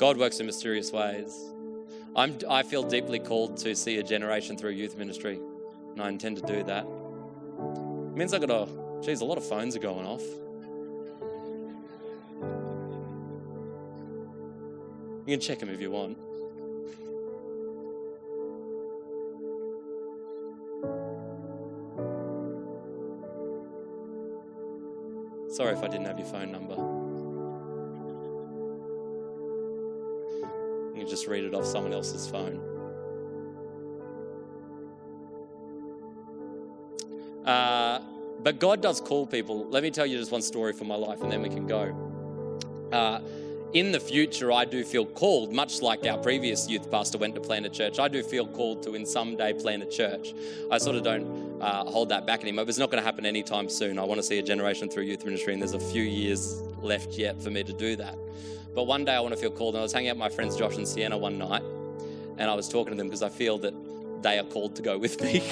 God 0.04 0.18
works 0.18 0.42
in 0.42 0.46
mysterious 0.46 0.92
ways. 0.92 1.54
I'm, 2.13 2.38
I 2.50 2.63
feel 2.63 2.84
deeply 2.84 3.20
called 3.20 3.56
to 3.60 3.74
see 3.74 4.00
a 4.00 4.04
generation 4.04 4.58
through 4.58 4.72
youth 4.72 4.98
ministry, 4.98 5.39
and 5.94 6.02
I 6.02 6.10
intend 6.10 6.36
to 6.36 6.44
do 6.44 6.62
that. 6.63 6.84
It 6.84 8.18
means 8.18 8.34
I 8.34 8.39
got 8.39 8.50
a, 8.50 8.68
geez, 9.02 9.22
a 9.22 9.26
lot 9.26 9.38
of 9.38 9.46
phones 9.46 9.78
are 9.78 9.80
going 9.80 10.06
off. 10.06 10.22
You 15.26 15.38
can 15.38 15.39
check 15.39 15.60
them 15.60 15.70
if 15.70 15.80
you 15.80 15.89
want. 15.89 16.18
Sorry 25.50 25.72
if 25.72 25.82
I 25.82 25.88
didn't 25.88 26.08
have 26.08 26.20
your 26.20 26.28
phone 26.28 26.52
number. 26.52 26.92
Just 31.13 31.28
read 31.28 31.43
it 31.43 31.54
off 31.54 31.63
someone 31.63 31.93
else's 31.93 32.28
phone. 32.28 32.60
Uh, 37.45 38.02
but 38.41 38.60
God 38.60 38.82
does 38.82 38.99
call 38.99 39.28
people. 39.28 39.67
Let 39.69 39.84
me 39.84 39.91
tell 39.91 40.08
you 40.08 40.17
just 40.17 40.32
one 40.32 40.41
story 40.41 40.73
from 40.73 40.88
my 40.88 40.95
life 40.95 41.21
and 41.21 41.32
then 41.32 41.43
we 41.43 41.49
can 41.49 41.67
go. 41.67 42.89
Uh, 42.91 43.19
in 43.73 43.91
the 43.91 43.99
future, 43.99 44.52
I 44.52 44.65
do 44.65 44.84
feel 44.84 45.06
called, 45.06 45.54
much 45.54 45.84
like 45.84 46.06
our 46.08 46.17
previous 46.17 46.67
youth 46.67 46.89
pastor 46.89 47.19
went 47.19 47.36
to 47.36 47.41
plant 47.41 47.67
a 47.67 47.69
church. 47.69 47.99
I 47.99 48.08
do 48.08 48.23
feel 48.23 48.47
called 48.47 48.82
to, 48.84 48.95
in 48.95 49.06
some 49.06 49.36
day, 49.36 49.54
plant 49.54 49.84
a 49.84 49.88
church. 49.88 50.34
I 50.71 50.80
sort 50.80 50.95
of 50.95 51.04
don't 51.04 51.62
uh, 51.62 51.84
hold 51.86 52.10
that 52.10 52.26
back 52.26 52.41
anymore. 52.41 52.65
It's 52.67 52.78
not 52.80 52.89
going 52.89 53.02
to 53.02 53.06
happen 53.06 53.26
anytime 53.26 53.69
soon. 53.69 53.99
I 53.99 54.04
want 54.04 54.19
to 54.19 54.23
see 54.23 54.39
a 54.39 54.43
generation 54.43 54.89
through 54.89 55.04
youth 55.04 55.26
ministry, 55.26 55.54
and 55.54 55.62
there's 55.62 55.73
a 55.73 55.80
few 55.80 56.04
years 56.04 56.62
left 56.78 57.13
yet 57.13 57.41
for 57.41 57.49
me 57.52 57.63
to 57.63 57.73
do 57.73 57.95
that. 57.97 58.15
But 58.74 58.84
one 58.86 59.06
day, 59.06 59.14
I 59.14 59.20
want 59.20 59.34
to 59.34 59.40
feel 59.40 59.52
called. 59.52 59.76
And 59.76 59.82
I 59.82 59.84
was 59.84 59.94
hanging 59.94 60.10
out 60.10 60.16
with 60.16 60.20
my 60.20 60.30
friends 60.30 60.56
Josh 60.56 60.78
and 60.78 60.88
Sienna 60.88 61.18
one 61.18 61.38
night, 61.38 61.64
and 62.38 62.50
I 62.50 62.54
was 62.56 62.68
talking 62.68 62.94
to 62.94 62.98
them 62.98 63.08
because 63.08 63.24
I 63.24 63.30
feel 63.30 63.58
that 63.60 63.74
they 64.22 64.40
are 64.40 64.44
called 64.44 64.76
to 64.78 64.82
go 64.82 64.98
with 64.98 65.22
me. 65.22 65.42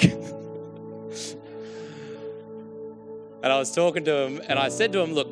and 3.42 3.52
I 3.52 3.58
was 3.58 3.74
talking 3.74 4.04
to 4.04 4.10
them, 4.10 4.40
and 4.48 4.58
I 4.58 4.68
said 4.68 4.92
to 4.92 4.98
them, 4.98 5.12
Look, 5.12 5.28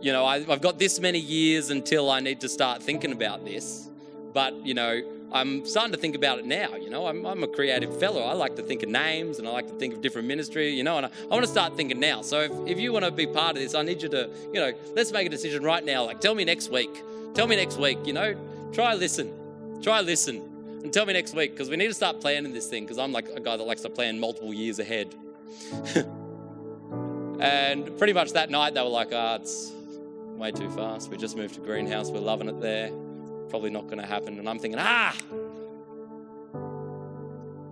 you 0.00 0.12
know, 0.12 0.24
I, 0.24 0.40
have 0.44 0.60
got 0.60 0.78
this 0.78 1.00
many 1.00 1.18
years 1.18 1.70
until 1.70 2.10
I 2.10 2.20
need 2.20 2.40
to 2.42 2.48
start 2.48 2.82
thinking 2.82 3.12
about 3.12 3.44
this. 3.44 3.88
But, 4.32 4.54
you 4.64 4.74
know, 4.74 5.02
I'm 5.32 5.66
starting 5.66 5.92
to 5.92 5.98
think 5.98 6.14
about 6.14 6.38
it 6.38 6.46
now. 6.46 6.76
You 6.76 6.88
know, 6.88 7.06
I'm, 7.06 7.26
I'm 7.26 7.42
a 7.42 7.48
creative 7.48 7.98
fellow. 7.98 8.22
I 8.22 8.32
like 8.32 8.56
to 8.56 8.62
think 8.62 8.82
of 8.82 8.88
names 8.88 9.38
and 9.38 9.46
I 9.46 9.50
like 9.50 9.66
to 9.66 9.74
think 9.74 9.94
of 9.94 10.00
different 10.00 10.28
ministry, 10.28 10.70
you 10.70 10.84
know, 10.84 10.96
and 10.96 11.06
I, 11.06 11.10
I 11.24 11.26
want 11.28 11.44
to 11.44 11.50
start 11.50 11.76
thinking 11.76 11.98
now. 11.98 12.22
So 12.22 12.40
if, 12.40 12.52
if 12.66 12.78
you 12.78 12.92
want 12.92 13.04
to 13.04 13.10
be 13.10 13.26
part 13.26 13.56
of 13.56 13.62
this, 13.62 13.74
I 13.74 13.82
need 13.82 14.02
you 14.02 14.08
to, 14.10 14.30
you 14.52 14.60
know, 14.60 14.72
let's 14.94 15.12
make 15.12 15.26
a 15.26 15.30
decision 15.30 15.62
right 15.64 15.84
now. 15.84 16.04
Like, 16.04 16.20
tell 16.20 16.34
me 16.34 16.44
next 16.44 16.70
week. 16.70 17.02
Tell 17.34 17.46
me 17.46 17.56
next 17.56 17.78
week, 17.78 17.98
you 18.06 18.12
know, 18.12 18.34
try 18.72 18.94
listen. 18.94 19.32
Try 19.82 20.00
listen. 20.00 20.42
And 20.82 20.92
tell 20.92 21.04
me 21.04 21.12
next 21.12 21.34
week 21.34 21.50
because 21.52 21.68
we 21.68 21.76
need 21.76 21.88
to 21.88 21.94
start 21.94 22.20
planning 22.20 22.52
this 22.52 22.68
thing 22.68 22.84
because 22.84 22.98
I'm 22.98 23.12
like 23.12 23.28
a 23.28 23.40
guy 23.40 23.56
that 23.56 23.64
likes 23.64 23.82
to 23.82 23.90
plan 23.90 24.20
multiple 24.20 24.54
years 24.54 24.78
ahead. 24.78 25.14
and 27.40 27.98
pretty 27.98 28.12
much 28.12 28.32
that 28.32 28.50
night 28.50 28.74
they 28.74 28.82
were 28.82 28.88
like, 28.88 29.08
ah, 29.12 29.32
oh, 29.32 29.42
it's 29.42 29.72
way 30.36 30.52
too 30.52 30.70
fast. 30.70 31.10
We 31.10 31.16
just 31.16 31.36
moved 31.36 31.54
to 31.54 31.60
greenhouse. 31.60 32.10
We're 32.10 32.20
loving 32.20 32.48
it 32.48 32.60
there. 32.60 32.90
Probably 33.48 33.70
not 33.70 33.84
going 33.84 33.98
to 33.98 34.06
happen. 34.06 34.38
And 34.38 34.48
I'm 34.48 34.58
thinking, 34.58 34.80
ah, 34.80 35.16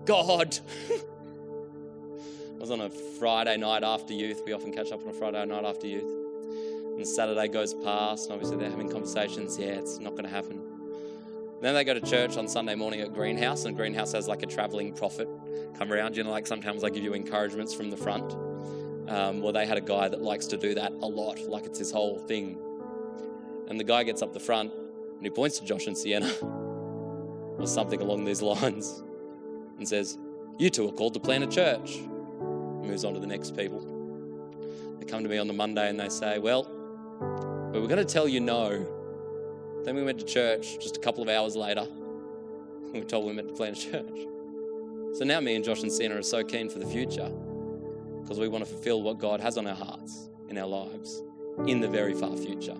God. 0.04 0.58
I 0.90 2.60
was 2.60 2.70
on 2.70 2.80
a 2.80 2.90
Friday 2.90 3.56
night 3.56 3.82
after 3.82 4.14
youth. 4.14 4.42
We 4.46 4.52
often 4.52 4.72
catch 4.72 4.92
up 4.92 5.02
on 5.02 5.08
a 5.08 5.12
Friday 5.12 5.44
night 5.44 5.64
after 5.64 5.86
youth. 5.86 6.10
And 6.96 7.06
Saturday 7.06 7.48
goes 7.48 7.74
past, 7.74 8.26
and 8.26 8.34
obviously 8.34 8.56
they're 8.56 8.70
having 8.70 8.90
conversations. 8.90 9.58
Yeah, 9.58 9.66
it's 9.66 9.98
not 9.98 10.12
going 10.12 10.24
to 10.24 10.30
happen. 10.30 10.62
Then 11.60 11.74
they 11.74 11.84
go 11.84 11.94
to 11.94 12.00
church 12.00 12.36
on 12.36 12.46
Sunday 12.46 12.74
morning 12.74 13.00
at 13.00 13.12
Greenhouse, 13.12 13.64
and 13.64 13.76
Greenhouse 13.76 14.12
has 14.12 14.28
like 14.28 14.42
a 14.42 14.46
traveling 14.46 14.94
prophet 14.94 15.28
come 15.76 15.92
around. 15.92 16.16
You 16.16 16.24
know, 16.24 16.30
like 16.30 16.46
sometimes 16.46 16.82
they 16.82 16.90
give 16.90 17.02
you 17.02 17.14
encouragements 17.14 17.74
from 17.74 17.90
the 17.90 17.96
front. 17.96 18.32
Um, 19.08 19.40
well, 19.40 19.52
they 19.52 19.66
had 19.66 19.76
a 19.76 19.82
guy 19.82 20.08
that 20.08 20.22
likes 20.22 20.46
to 20.48 20.56
do 20.56 20.74
that 20.74 20.92
a 20.92 21.06
lot, 21.06 21.40
like 21.40 21.66
it's 21.66 21.78
his 21.78 21.90
whole 21.90 22.18
thing. 22.18 22.58
And 23.68 23.80
the 23.80 23.84
guy 23.84 24.04
gets 24.04 24.22
up 24.22 24.32
the 24.32 24.40
front 24.40 24.72
and 25.16 25.22
he 25.22 25.30
points 25.30 25.58
to 25.58 25.64
Josh 25.64 25.86
and 25.86 25.96
Sienna, 25.96 26.32
or 26.42 27.66
something 27.66 28.00
along 28.00 28.24
these 28.24 28.42
lines, 28.42 29.02
and 29.78 29.88
says, 29.88 30.18
You 30.58 30.70
two 30.70 30.88
are 30.88 30.92
called 30.92 31.14
to 31.14 31.20
plant 31.20 31.44
a 31.44 31.46
church. 31.46 32.00
Moves 32.82 33.04
on 33.04 33.14
to 33.14 33.20
the 33.20 33.26
next 33.26 33.56
people. 33.56 33.80
They 34.98 35.06
come 35.06 35.22
to 35.22 35.28
me 35.28 35.38
on 35.38 35.46
the 35.46 35.54
Monday 35.54 35.88
and 35.88 35.98
they 35.98 36.08
say, 36.08 36.38
Well, 36.38 36.70
we 37.72 37.80
were 37.80 37.86
going 37.86 38.04
to 38.04 38.04
tell 38.04 38.28
you 38.28 38.40
no. 38.40 38.86
Then 39.84 39.96
we 39.96 40.02
went 40.02 40.18
to 40.18 40.24
church 40.24 40.78
just 40.78 40.96
a 40.96 41.00
couple 41.00 41.22
of 41.22 41.28
hours 41.28 41.56
later. 41.56 41.86
And 41.86 42.94
we 42.94 43.02
told 43.02 43.26
we 43.26 43.32
meant 43.32 43.48
to 43.48 43.54
plant 43.54 43.78
a 43.78 43.90
church. 43.90 44.26
So 45.14 45.24
now 45.24 45.40
me 45.40 45.54
and 45.56 45.64
Josh 45.64 45.82
and 45.82 45.92
Sienna 45.92 46.16
are 46.16 46.22
so 46.22 46.42
keen 46.44 46.68
for 46.68 46.78
the 46.78 46.86
future 46.86 47.30
because 48.22 48.38
we 48.38 48.48
want 48.48 48.64
to 48.64 48.70
fulfill 48.70 49.02
what 49.02 49.18
God 49.18 49.40
has 49.40 49.58
on 49.58 49.66
our 49.66 49.74
hearts 49.74 50.30
in 50.48 50.58
our 50.58 50.66
lives 50.66 51.22
in 51.66 51.80
the 51.80 51.88
very 51.88 52.14
far 52.14 52.36
future. 52.36 52.76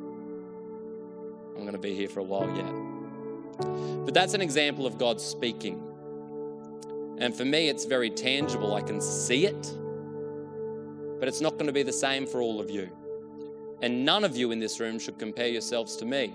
I'm 1.57 1.63
going 1.63 1.73
to 1.73 1.79
be 1.79 1.95
here 1.95 2.09
for 2.09 2.21
a 2.21 2.25
while 2.25 2.49
yet. 2.57 4.05
But 4.05 4.15
that's 4.15 4.35
an 4.35 4.41
example 4.41 4.87
of 4.87 4.99
God 4.99 5.21
speaking. 5.21 5.83
And 7.19 7.35
for 7.35 7.45
me, 7.45 7.69
it's 7.69 7.85
very 7.85 8.11
tangible. 8.11 8.75
I 8.75 8.83
can 8.83 9.01
see 9.01 9.47
it, 9.47 9.73
but 11.19 11.29
it's 11.29 11.41
not 11.41 11.53
going 11.53 11.67
to 11.67 11.73
be 11.73 11.83
the 11.83 11.93
same 11.93 12.27
for 12.27 12.41
all 12.41 12.61
of 12.61 12.71
you. 12.71 12.91
And 13.83 14.05
none 14.05 14.25
of 14.25 14.37
you 14.37 14.51
in 14.51 14.59
this 14.59 14.81
room 14.81 14.99
should 14.99 15.19
compare 15.19 15.49
yourselves 15.49 15.97
to 15.97 16.05
me 16.05 16.35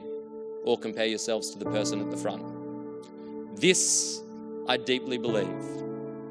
or 0.63 0.77
compare 0.77 1.05
yourselves 1.05 1.49
to 1.51 1.59
the 1.59 1.65
person 1.65 1.99
at 1.99 2.11
the 2.11 2.17
front. 2.17 3.59
This 3.59 4.21
I 4.67 4.77
deeply 4.77 5.17
believe. 5.17 5.47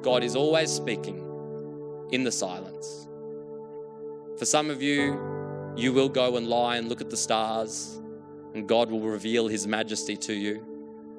God 0.02 0.22
is 0.22 0.36
always 0.36 0.70
speaking 0.70 1.24
in 2.12 2.24
the 2.24 2.32
silence. 2.32 3.08
For 4.38 4.44
some 4.44 4.70
of 4.70 4.80
you, 4.80 5.18
you 5.76 5.92
will 5.92 6.08
go 6.08 6.36
and 6.36 6.46
lie 6.46 6.76
and 6.76 6.88
look 6.88 7.00
at 7.00 7.10
the 7.10 7.16
stars, 7.16 8.00
and 8.54 8.68
God 8.68 8.90
will 8.90 9.00
reveal 9.00 9.48
His 9.48 9.66
majesty 9.66 10.16
to 10.16 10.32
you. 10.32 10.64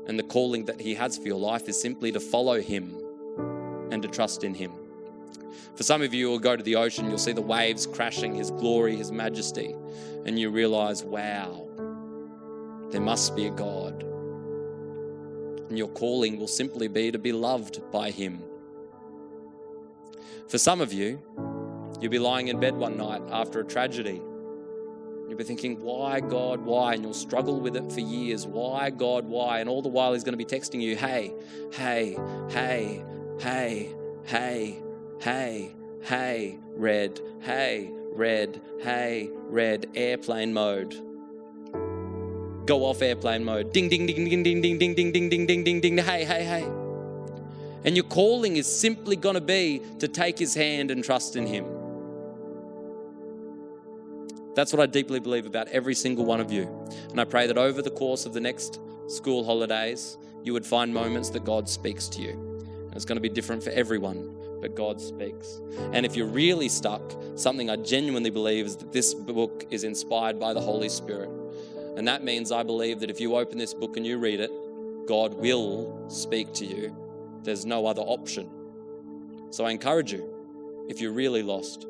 And 0.07 0.17
the 0.17 0.23
calling 0.23 0.65
that 0.65 0.81
He 0.81 0.95
has 0.95 1.17
for 1.17 1.27
your 1.27 1.39
life 1.39 1.69
is 1.69 1.79
simply 1.79 2.11
to 2.11 2.19
follow 2.19 2.59
Him 2.59 2.95
and 3.91 4.01
to 4.01 4.07
trust 4.07 4.43
in 4.43 4.53
Him. 4.53 4.71
For 5.75 5.83
some 5.83 6.01
of 6.01 6.13
you, 6.13 6.29
will 6.29 6.39
go 6.39 6.55
to 6.55 6.63
the 6.63 6.75
ocean, 6.75 7.09
you'll 7.09 7.17
see 7.17 7.31
the 7.31 7.41
waves 7.41 7.85
crashing, 7.85 8.35
His 8.35 8.51
glory, 8.51 8.95
His 8.95 9.11
majesty, 9.11 9.75
and 10.25 10.39
you 10.39 10.49
realize, 10.49 11.03
wow, 11.03 11.67
there 12.91 13.01
must 13.01 13.35
be 13.35 13.47
a 13.47 13.51
God. 13.51 14.03
And 15.69 15.77
your 15.77 15.89
calling 15.89 16.39
will 16.39 16.47
simply 16.47 16.87
be 16.87 17.11
to 17.11 17.19
be 17.19 17.31
loved 17.31 17.79
by 17.91 18.11
Him 18.11 18.43
for 20.49 20.57
some 20.57 20.81
of 20.81 20.91
you, 20.91 21.21
you'll 22.01 22.09
be 22.09 22.17
lying 22.17 22.47
in 22.47 22.59
bed 22.59 22.75
one 22.75 22.97
night 22.97 23.21
after 23.31 23.59
a 23.59 23.63
tragedy. 23.63 24.19
You'll 25.29 25.37
be 25.37 25.43
thinking, 25.43 25.79
why, 25.79 26.21
God, 26.21 26.59
why? 26.61 26.95
And 26.95 27.03
you'll 27.03 27.13
struggle 27.13 27.59
with 27.59 27.75
it 27.75 27.91
for 27.91 27.99
years. 27.99 28.47
Why, 28.47 28.89
God, 28.89 29.25
why? 29.25 29.59
And 29.59 29.69
all 29.69 29.83
the 29.83 29.87
while, 29.87 30.13
He's 30.13 30.23
going 30.23 30.37
to 30.37 30.43
be 30.43 30.43
texting 30.43 30.81
you, 30.81 30.95
hey, 30.95 31.31
hey, 31.71 32.17
hey, 32.49 33.05
hey, 33.37 33.93
hey, 34.25 34.81
hey, 35.21 35.71
hey, 36.01 36.57
red, 36.75 37.21
hey, 37.41 37.91
red, 38.11 38.59
hey, 38.81 39.29
red, 39.33 39.85
airplane 39.93 40.51
mode. 40.51 40.95
Go 42.65 42.85
off 42.85 43.03
airplane 43.03 43.43
mode. 43.43 43.71
Ding, 43.71 43.87
ding, 43.87 44.07
ding, 44.07 44.27
ding, 44.27 44.41
ding, 44.41 44.61
ding, 44.61 44.79
ding, 44.79 44.95
ding, 44.95 45.11
ding, 45.11 45.29
ding, 45.29 45.45
ding, 45.45 45.63
ding, 45.63 45.79
ding, 45.79 45.97
hey, 45.99 46.25
hey, 46.25 46.43
hey. 46.43 46.63
And 47.83 47.95
your 47.95 48.05
calling 48.05 48.57
is 48.57 48.65
simply 48.65 49.15
going 49.15 49.35
to 49.35 49.41
be 49.41 49.83
to 49.99 50.07
take 50.07 50.39
his 50.39 50.55
hand 50.55 50.89
and 50.89 51.03
trust 51.03 51.35
in 51.35 51.45
him. 51.45 51.78
That's 54.55 54.73
what 54.73 54.81
I 54.81 54.85
deeply 54.85 55.19
believe 55.19 55.45
about 55.45 55.67
every 55.69 55.95
single 55.95 56.25
one 56.25 56.39
of 56.39 56.51
you. 56.51 56.63
And 57.11 57.19
I 57.19 57.25
pray 57.25 57.47
that 57.47 57.57
over 57.57 57.81
the 57.81 57.91
course 57.91 58.25
of 58.25 58.33
the 58.33 58.39
next 58.39 58.79
school 59.07 59.43
holidays, 59.43 60.17
you 60.43 60.53
would 60.53 60.65
find 60.65 60.93
moments 60.93 61.29
that 61.31 61.45
God 61.45 61.69
speaks 61.69 62.07
to 62.09 62.21
you. 62.21 62.31
And 62.31 62.95
it's 62.95 63.05
going 63.05 63.17
to 63.17 63.21
be 63.21 63.29
different 63.29 63.63
for 63.63 63.69
everyone, 63.71 64.35
but 64.61 64.75
God 64.75 64.99
speaks. 64.99 65.61
And 65.93 66.05
if 66.05 66.15
you're 66.15 66.27
really 66.27 66.69
stuck, 66.69 67.01
something 67.35 67.69
I 67.69 67.75
genuinely 67.77 68.29
believe 68.29 68.65
is 68.65 68.75
that 68.77 68.91
this 68.91 69.13
book 69.13 69.65
is 69.69 69.83
inspired 69.83 70.39
by 70.39 70.53
the 70.53 70.61
Holy 70.61 70.89
Spirit. 70.89 71.29
And 71.95 72.07
that 72.07 72.23
means 72.23 72.51
I 72.51 72.63
believe 72.63 72.99
that 73.01 73.09
if 73.09 73.19
you 73.19 73.35
open 73.35 73.57
this 73.57 73.73
book 73.73 73.97
and 73.97 74.05
you 74.05 74.17
read 74.17 74.39
it, 74.39 74.51
God 75.07 75.33
will 75.33 76.05
speak 76.09 76.53
to 76.53 76.65
you 76.65 76.95
there's 77.43 77.65
no 77.65 77.85
other 77.85 78.01
option. 78.01 78.49
So 79.49 79.65
I 79.65 79.71
encourage 79.71 80.11
you, 80.11 80.85
if 80.89 80.99
you're 80.99 81.11
really 81.11 81.41
lost, 81.41 81.87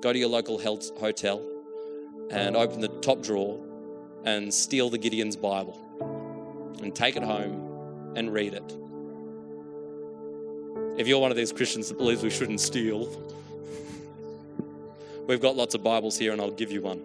go 0.00 0.12
to 0.12 0.18
your 0.18 0.28
local 0.28 0.58
health 0.58 0.98
hotel 0.98 1.46
and 2.30 2.56
open 2.56 2.80
the 2.80 2.88
top 2.88 3.22
drawer 3.22 3.60
and 4.24 4.52
steal 4.52 4.90
the 4.90 4.98
Gideon's 4.98 5.36
Bible 5.36 5.78
and 6.82 6.94
take 6.94 7.16
it 7.16 7.22
home 7.22 8.14
and 8.16 8.32
read 8.32 8.54
it. 8.54 8.76
If 10.98 11.06
you're 11.08 11.20
one 11.20 11.30
of 11.30 11.36
these 11.36 11.52
Christians 11.52 11.88
that 11.88 11.98
believes 11.98 12.22
we 12.22 12.30
shouldn't 12.30 12.60
steal, 12.60 13.08
We've 15.30 15.40
got 15.40 15.54
lots 15.54 15.76
of 15.76 15.84
Bibles 15.84 16.18
here, 16.18 16.32
and 16.32 16.40
I'll 16.40 16.50
give 16.50 16.72
you 16.72 16.82
one. 16.82 17.04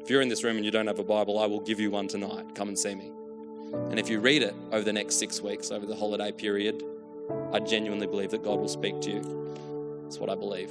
If 0.00 0.08
you're 0.08 0.22
in 0.22 0.30
this 0.30 0.42
room 0.44 0.56
and 0.56 0.64
you 0.64 0.70
don't 0.70 0.86
have 0.86 0.98
a 0.98 1.04
Bible, 1.04 1.38
I 1.38 1.44
will 1.44 1.60
give 1.60 1.78
you 1.78 1.90
one 1.90 2.08
tonight. 2.08 2.54
Come 2.54 2.68
and 2.68 2.78
see 2.78 2.94
me. 2.94 3.12
And 3.90 3.98
if 3.98 4.08
you 4.08 4.18
read 4.18 4.42
it 4.42 4.54
over 4.72 4.82
the 4.82 4.94
next 4.94 5.16
six 5.16 5.42
weeks, 5.42 5.70
over 5.70 5.84
the 5.84 5.94
holiday 5.94 6.32
period, 6.32 6.82
I 7.52 7.60
genuinely 7.60 8.06
believe 8.06 8.30
that 8.30 8.42
God 8.42 8.60
will 8.60 8.68
speak 8.68 8.98
to 9.02 9.10
you. 9.10 10.00
That's 10.04 10.18
what 10.18 10.30
I 10.30 10.36
believe. 10.36 10.70